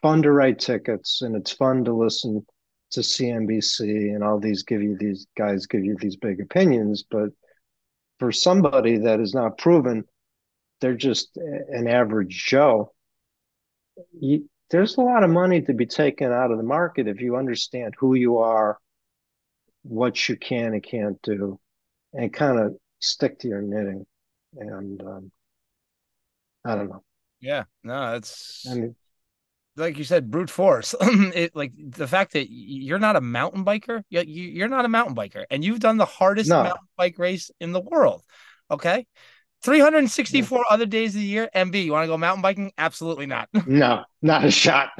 [0.00, 2.44] fun to write tickets and it's fun to listen
[2.90, 7.30] to CNBC and all these give you these guys give you these big opinions, but
[8.22, 10.04] for somebody that is not proven,
[10.80, 12.92] they're just an average Joe.
[14.12, 17.34] You, there's a lot of money to be taken out of the market if you
[17.34, 18.78] understand who you are,
[19.82, 21.58] what you can and can't do,
[22.12, 24.06] and kind of stick to your knitting.
[24.56, 25.32] And um,
[26.64, 27.02] I don't know.
[27.40, 27.64] Yeah.
[27.82, 28.64] No, that's.
[28.70, 28.94] I mean,
[29.76, 30.94] like you said, brute force.
[31.00, 34.02] it like the fact that you're not a mountain biker.
[34.10, 36.62] You, you're not a mountain biker, and you've done the hardest No.
[36.62, 38.22] mountain bike race in the world.
[38.70, 39.06] Okay.
[39.62, 41.48] 364 other days of the year.
[41.54, 42.72] MB, you want to go mountain biking?
[42.76, 43.48] Absolutely not.
[43.66, 44.90] no, not a shot.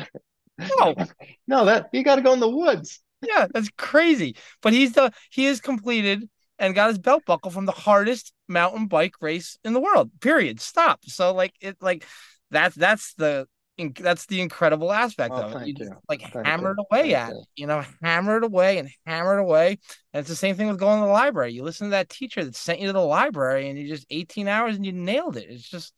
[0.78, 0.94] no.
[1.48, 3.00] No, that you got to go in the woods.
[3.20, 4.36] Yeah, that's crazy.
[4.62, 8.86] But he's the he has completed and got his belt buckle from the hardest mountain
[8.86, 10.10] bike race in the world.
[10.20, 10.60] Period.
[10.60, 11.00] Stop.
[11.04, 12.06] So like it like
[12.50, 13.46] that's that's the
[13.90, 15.58] that's the incredible aspect Oh, of it.
[15.58, 15.96] thank You just you.
[16.08, 16.78] like Thank hammered you.
[16.90, 17.42] away Thank at you.
[17.42, 19.78] it, you know, hammered away and hammered away.
[20.12, 21.52] And it's the same thing with going to the library.
[21.52, 24.48] You listen to that teacher that sent you to the library and you just 18
[24.48, 25.48] hours and you nailed it.
[25.50, 25.94] It's just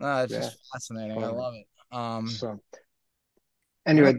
[0.00, 1.22] uh, it's Yeah, just fascinating.
[1.22, 1.66] I love it.
[1.92, 2.60] Um So,
[3.86, 4.14] anyway,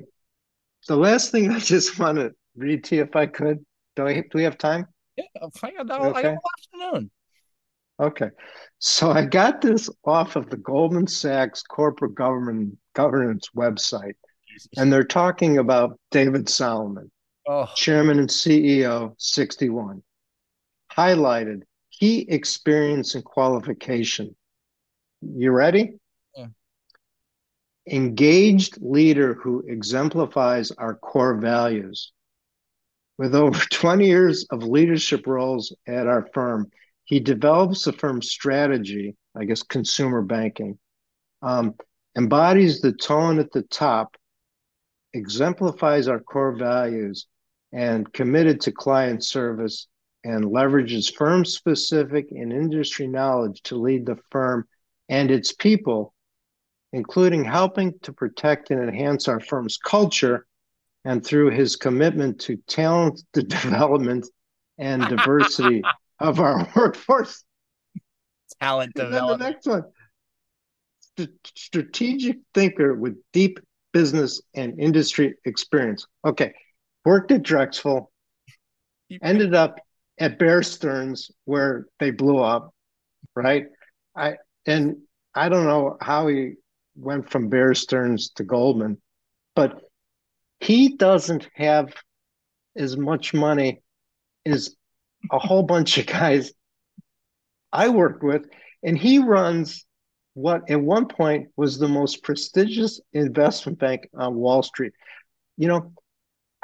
[0.88, 3.66] the last thing I just want to read to you, if I could.
[3.96, 4.16] Do I?
[4.22, 4.88] Do we have time?
[5.18, 5.26] yeah,
[5.64, 6.36] I got, I got Okay.
[6.36, 6.52] all
[6.92, 7.12] afternoon.
[8.00, 8.30] Okay.
[8.80, 14.14] So I got this off of the Goldman Sachs corporate government governance website,
[14.78, 17.12] and they're talking about David Solomon,
[17.48, 20.02] Oh, chairman and CEO, 61.
[20.96, 24.36] Highlighted key experience and qualification.
[25.22, 26.00] You ready?
[26.38, 26.48] Yeah.
[27.88, 32.12] Engaged leader who exemplifies our core values.
[33.18, 36.72] With over 20 years of leadership roles at our firm,
[37.10, 40.78] he develops the firm's strategy, I guess consumer banking,
[41.42, 41.74] um,
[42.16, 44.16] embodies the tone at the top,
[45.14, 47.26] exemplifies our core values,
[47.74, 49.88] and committed to client service
[50.24, 54.68] and leverages firm specific and industry knowledge to lead the firm
[55.10, 56.14] and its people,
[56.94, 60.46] including helping to protect and enhance our firm's culture
[61.06, 64.28] and through his commitment to talent development
[64.78, 65.82] and diversity
[66.20, 67.44] of our workforce.
[68.62, 69.42] talent then the development.
[69.52, 69.84] next one
[71.18, 73.60] St- strategic thinker with deep
[73.94, 76.06] business and industry experience.
[76.26, 76.54] Okay,
[77.06, 78.12] worked at Drexel,
[79.22, 79.80] ended up
[80.20, 82.74] at Bear Stearns where they blew up,
[83.36, 83.66] right?
[84.16, 84.98] I and
[85.34, 86.54] I don't know how he
[86.96, 89.02] went from Bear Stearns to Goldman,
[89.56, 89.82] but
[90.60, 91.94] he doesn't have
[92.76, 93.82] as much money
[94.46, 94.76] as
[95.32, 96.52] a whole bunch of guys
[97.72, 98.48] I worked with,
[98.84, 99.86] and he runs
[100.34, 104.94] what at one point was the most prestigious investment bank on Wall Street.
[105.58, 105.94] You know,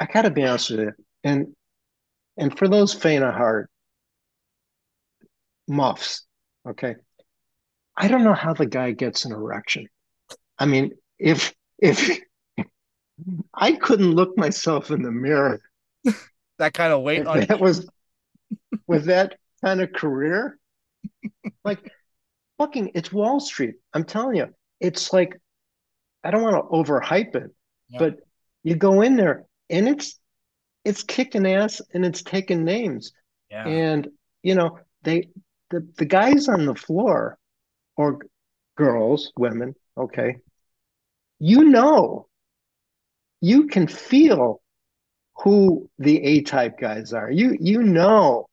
[0.00, 0.92] I gotta be honest with you,
[1.24, 1.54] and
[2.36, 3.70] and for those faint of heart,
[5.68, 6.24] muffs,
[6.68, 6.96] okay.
[7.96, 9.88] I don't know how the guy gets an erection.
[10.58, 12.20] I mean, if if
[13.54, 15.60] I couldn't look myself in the mirror,
[16.58, 17.88] that kind of weight on that was
[18.86, 20.58] with that kind of career,
[21.64, 21.90] like
[22.58, 23.74] fucking, it's Wall Street.
[23.92, 24.48] I'm telling you,
[24.80, 25.40] it's like
[26.26, 27.54] I don't want to overhype it,
[27.88, 27.98] yeah.
[27.98, 28.16] but
[28.64, 30.18] you go in there and it's
[30.84, 33.12] it's kicking ass and it's taking names.
[33.50, 33.66] Yeah.
[33.66, 34.08] And
[34.42, 35.28] you know, they
[35.70, 37.38] the, the guys on the floor
[37.96, 38.18] or
[38.76, 40.38] girls, women, okay,
[41.38, 42.26] you know,
[43.40, 44.60] you can feel
[45.38, 47.30] who the A type guys are.
[47.30, 48.48] You you know,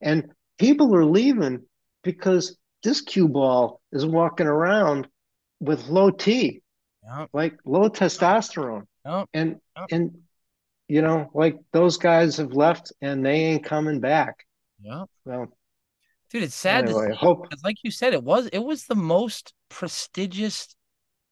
[0.00, 1.62] and people are leaving
[2.02, 5.08] because this cue ball is walking around
[5.60, 6.62] with low T,
[7.04, 7.28] yep.
[7.32, 9.28] like low testosterone, yep.
[9.34, 9.86] and yep.
[9.90, 10.18] and
[10.88, 14.46] you know, like those guys have left and they ain't coming back.
[14.80, 15.04] Yeah.
[15.24, 15.48] Well,
[16.30, 16.84] dude, it's sad.
[16.84, 20.74] Anyway, to see, hope like you said, it was it was the most prestigious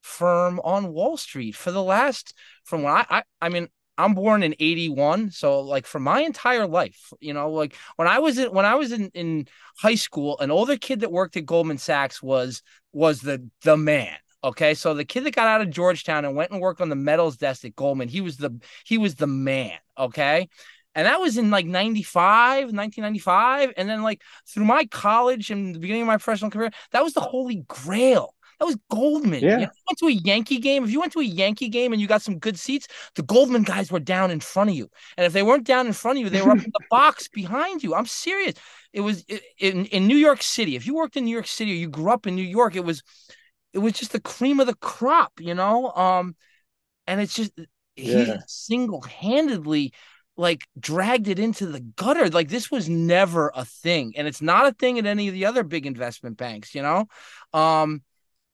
[0.03, 2.35] firm on Wall Street for the last
[2.65, 6.67] from when I I, I mean I'm born in 81 so like for my entire
[6.67, 9.47] life you know like when I was in when I was in in
[9.79, 14.17] high school an older kid that worked at Goldman Sachs was was the the man
[14.43, 14.75] okay?
[14.75, 17.37] So the kid that got out of Georgetown and went and worked on the metals
[17.37, 20.49] desk at Goldman he was the he was the man okay?
[20.97, 25.79] And that was in like 95 1995 and then like through my college and the
[25.79, 28.35] beginning of my professional career that was the holy grail
[28.65, 29.43] that was Goldman.
[29.43, 29.59] Yeah.
[29.59, 30.85] You went to a Yankee game.
[30.85, 33.63] If you went to a Yankee game and you got some good seats, the Goldman
[33.63, 34.89] guys were down in front of you.
[35.17, 37.29] And if they weren't down in front of you, they were up in the box
[37.29, 37.95] behind you.
[37.95, 38.55] I'm serious.
[38.93, 39.25] It was
[39.59, 40.77] in, in New York City.
[40.77, 42.85] If you worked in New York City or you grew up in New York, it
[42.85, 43.03] was
[43.75, 45.91] it was just the cream of the crop, you know?
[45.91, 46.37] Um,
[47.07, 47.53] and it's just
[47.97, 48.25] yeah.
[48.25, 49.93] he single-handedly
[50.37, 52.31] like dragged it into the gutter.
[52.31, 54.15] Like this was never a thing.
[54.17, 57.07] And it's not a thing at any of the other big investment banks, you know?
[57.53, 58.03] Um,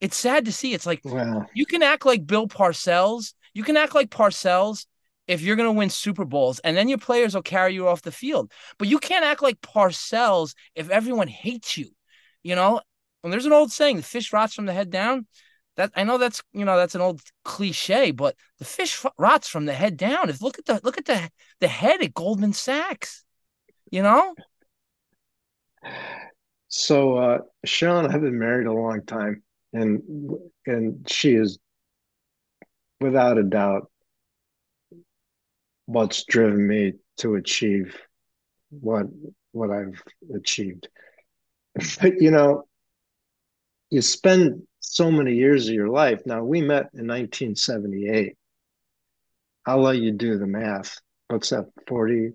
[0.01, 0.73] it's sad to see.
[0.73, 1.47] It's like wow.
[1.55, 3.35] you can act like Bill Parcells.
[3.53, 4.87] You can act like Parcells
[5.27, 8.03] if you're going to win Super Bowls, and then your players will carry you off
[8.03, 8.51] the field.
[8.79, 11.91] But you can't act like Parcells if everyone hates you.
[12.43, 12.81] You know,
[13.23, 15.27] and there's an old saying: "The fish rots from the head down."
[15.77, 19.67] That I know that's you know that's an old cliche, but the fish rots from
[19.67, 20.31] the head down.
[20.31, 21.31] If look at the look at the
[21.61, 23.25] the head at Goldman Sachs,
[23.91, 24.35] you know.
[26.69, 29.43] So, uh, Sean, I've been married a long time
[29.73, 30.03] and
[30.67, 31.59] and she is
[33.01, 33.91] without a doubt
[35.87, 37.97] what's driven me to achieve
[38.71, 39.07] what
[39.53, 40.03] what I've
[40.35, 40.89] achieved.
[42.01, 42.65] But you know,
[43.91, 46.23] you spend so many years of your life.
[46.27, 48.37] Now we met in 1978.
[49.67, 51.01] I'll let you do the math.
[51.29, 51.67] What's that?
[51.87, 52.33] 40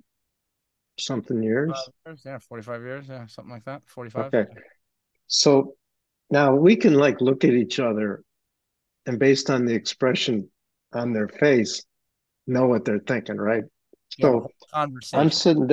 [1.00, 1.72] something years?
[2.06, 3.08] Uh, yeah, 45 years.
[3.10, 3.82] Yeah, something like that.
[3.88, 4.34] 45.
[4.34, 4.46] Okay.
[5.28, 5.76] So
[6.30, 8.24] now we can like look at each other
[9.06, 10.50] and based on the expression
[10.94, 11.84] on their face,
[12.48, 13.64] know what they're thinking, right?
[14.20, 15.20] So conversation.
[15.20, 15.70] I'm sitting,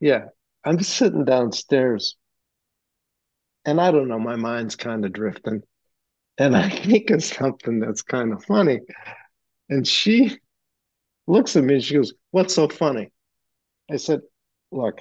[0.00, 0.26] yeah,
[0.64, 2.16] I'm sitting downstairs,
[3.64, 5.62] and I don't know, my mind's kind of drifting,
[6.36, 8.80] and I think of something that's kind of funny,
[9.68, 10.38] and she
[11.26, 13.10] looks at me and she goes, "What's so funny?"
[13.90, 14.20] I said,
[14.72, 15.00] "Look,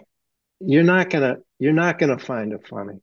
[0.60, 2.99] you're not gonna, you're not gonna find it funny.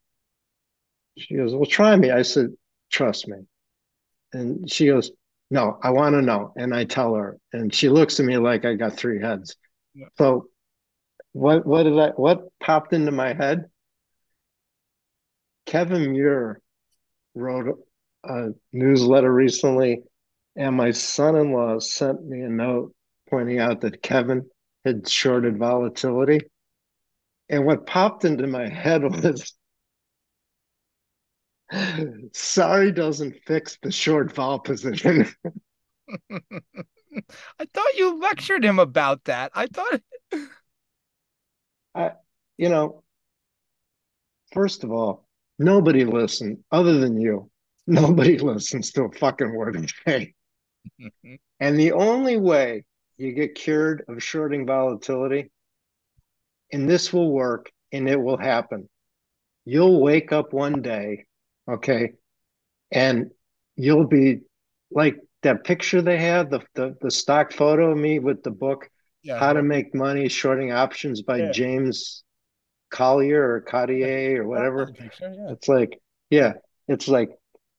[1.16, 2.10] She goes, Well, try me.
[2.10, 2.48] I said,
[2.90, 3.38] Trust me.
[4.32, 5.10] And she goes,
[5.50, 6.52] No, I want to know.
[6.56, 9.56] And I tell her, and she looks at me like I got three heads.
[9.94, 10.06] Yeah.
[10.18, 10.48] So
[11.32, 13.66] what what did I what popped into my head?
[15.66, 16.60] Kevin Muir
[17.34, 17.78] wrote
[18.24, 20.02] a newsletter recently,
[20.56, 22.94] and my son-in-law sent me a note
[23.28, 24.48] pointing out that Kevin
[24.84, 26.40] had shorted volatility.
[27.48, 29.54] And what popped into my head was
[32.32, 35.28] Sorry doesn't fix the short vol position.
[37.58, 39.52] I thought you lectured him about that.
[39.54, 40.00] I thought
[41.94, 42.12] I
[42.58, 43.02] you know,
[44.52, 45.26] first of all,
[45.58, 47.50] nobody listens other than you.
[47.86, 50.34] Nobody listens to a fucking word I say.
[51.60, 52.84] and the only way
[53.18, 55.50] you get cured of shorting volatility,
[56.72, 58.88] and this will work and it will happen.
[59.66, 61.26] You'll wake up one day
[61.68, 62.12] Okay.
[62.92, 63.30] And
[63.76, 64.40] you'll be
[64.90, 68.88] like that picture they had, the, the, the stock photo of me with the book,
[69.22, 69.38] Yeah.
[69.38, 71.52] How to Make Money Shorting Options by Yeah.
[71.52, 72.22] James
[72.90, 74.92] Collier or Cartier or whatever.
[74.92, 75.52] Picture, yeah.
[75.52, 76.00] It's like,
[76.30, 76.52] yeah,
[76.86, 77.30] it's like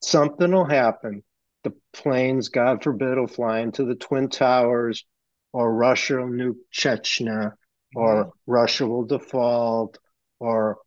[0.01, 1.23] something will happen.
[1.63, 5.05] The planes, God forbid, will fly into the Twin Towers,
[5.53, 7.53] or Russia will nuke Chechnya,
[7.95, 8.29] or mm-hmm.
[8.45, 9.97] Russia will default,
[10.39, 10.77] or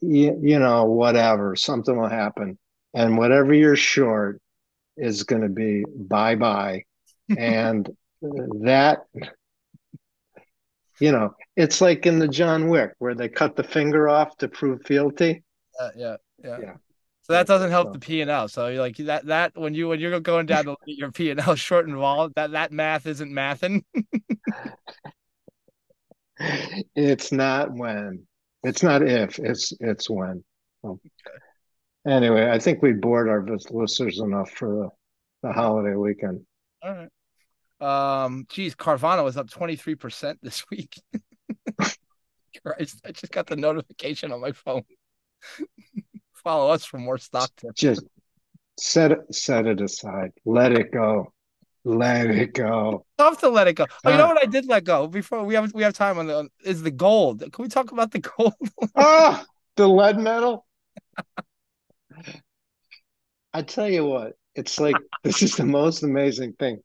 [0.00, 1.56] you, you know, whatever.
[1.56, 2.58] Something will happen.
[2.94, 4.40] And whatever you're short
[4.96, 6.84] is going to be bye bye.
[7.36, 7.88] and
[8.62, 8.98] that,
[11.00, 14.48] you know, it's like in the John Wick where they cut the finger off to
[14.48, 15.42] prove fealty.
[15.80, 16.58] Yeah, yeah, yeah.
[16.62, 16.74] Yeah.
[17.22, 18.48] So that doesn't help So- the P and L.
[18.48, 21.40] So you're like that that when you when you're going down to your P and
[21.40, 23.82] L short and vol, that that math isn't mathing.
[26.94, 28.26] It's not when.
[28.64, 29.38] It's not if.
[29.38, 30.42] It's it's when.
[30.82, 31.00] So,
[32.06, 34.90] anyway, I think we bored our listeners enough for
[35.42, 36.44] the, the holiday weekend.
[36.82, 37.08] All right.
[37.80, 41.00] Um, geez, Carvana was up 23% this week.
[42.64, 44.84] Christ, I just got the notification on my phone.
[46.34, 47.80] Follow us for more stock tips.
[47.80, 48.04] Just
[48.78, 50.32] set it set it aside.
[50.44, 51.32] Let it go.
[51.84, 53.04] Let it go.
[53.18, 53.86] Tough to let it go.
[54.04, 54.28] Oh, you know Ah.
[54.34, 56.82] what I did let go before we have we have time on the on- is
[56.82, 57.40] the gold.
[57.40, 58.54] Can we talk about the gold?
[58.96, 59.44] Ah,
[59.76, 60.66] the lead metal.
[63.52, 66.80] I tell you what, it's like this is the most amazing thing.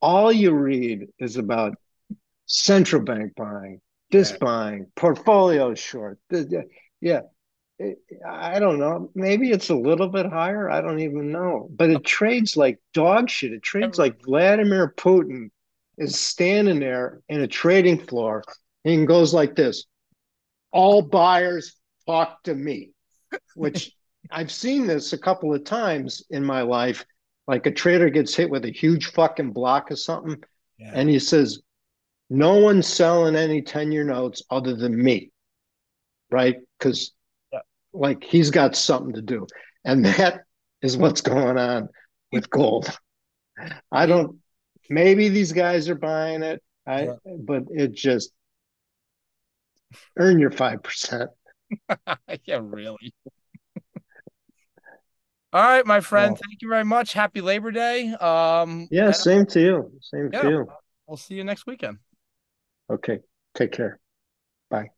[0.00, 1.74] All you read is about
[2.46, 3.80] central bank buying,
[4.10, 4.36] this Yeah.
[4.40, 6.18] buying, portfolio short.
[7.00, 7.22] Yeah,
[7.78, 7.98] It-
[8.28, 9.10] I don't know.
[9.14, 10.68] Maybe it's a little bit higher.
[10.68, 11.68] I don't even know.
[11.70, 13.52] But it trades like dog shit.
[13.52, 15.50] It trades like Vladimir Putin
[15.96, 18.42] is standing there in a trading floor
[18.84, 19.84] and goes like this
[20.70, 21.76] all buyers
[22.06, 22.90] talk to me,
[23.54, 23.92] which
[24.30, 27.04] I've seen this a couple of times in my life.
[27.46, 30.36] Like a trader gets hit with a huge fucking block of something,
[30.78, 30.90] Yeah.
[30.94, 31.62] and he says,
[32.28, 35.30] No one's selling any 10 year notes other than me,
[36.30, 36.56] right?
[36.78, 37.12] Because.
[37.92, 39.46] Like, he's got something to do.
[39.84, 40.42] And that
[40.82, 41.88] is what's going on
[42.32, 42.88] with gold.
[43.90, 44.38] I don't,
[44.88, 47.14] maybe these guys are buying it, I, Yeah.
[47.38, 48.32] but it just,
[50.16, 51.28] earn your 5%.
[52.44, 53.14] yeah, really.
[55.52, 56.36] All right, my friend.
[56.36, 57.14] Thank you very much.
[57.14, 58.12] Happy Labor Day.
[58.12, 59.92] Um, Yeah, same to you.
[60.02, 60.42] Same Yeah.
[60.42, 60.68] to you.
[61.06, 61.98] we'll see you next weekend.
[62.90, 63.20] Okay.
[63.54, 63.98] Take care.
[64.70, 64.90] Bye.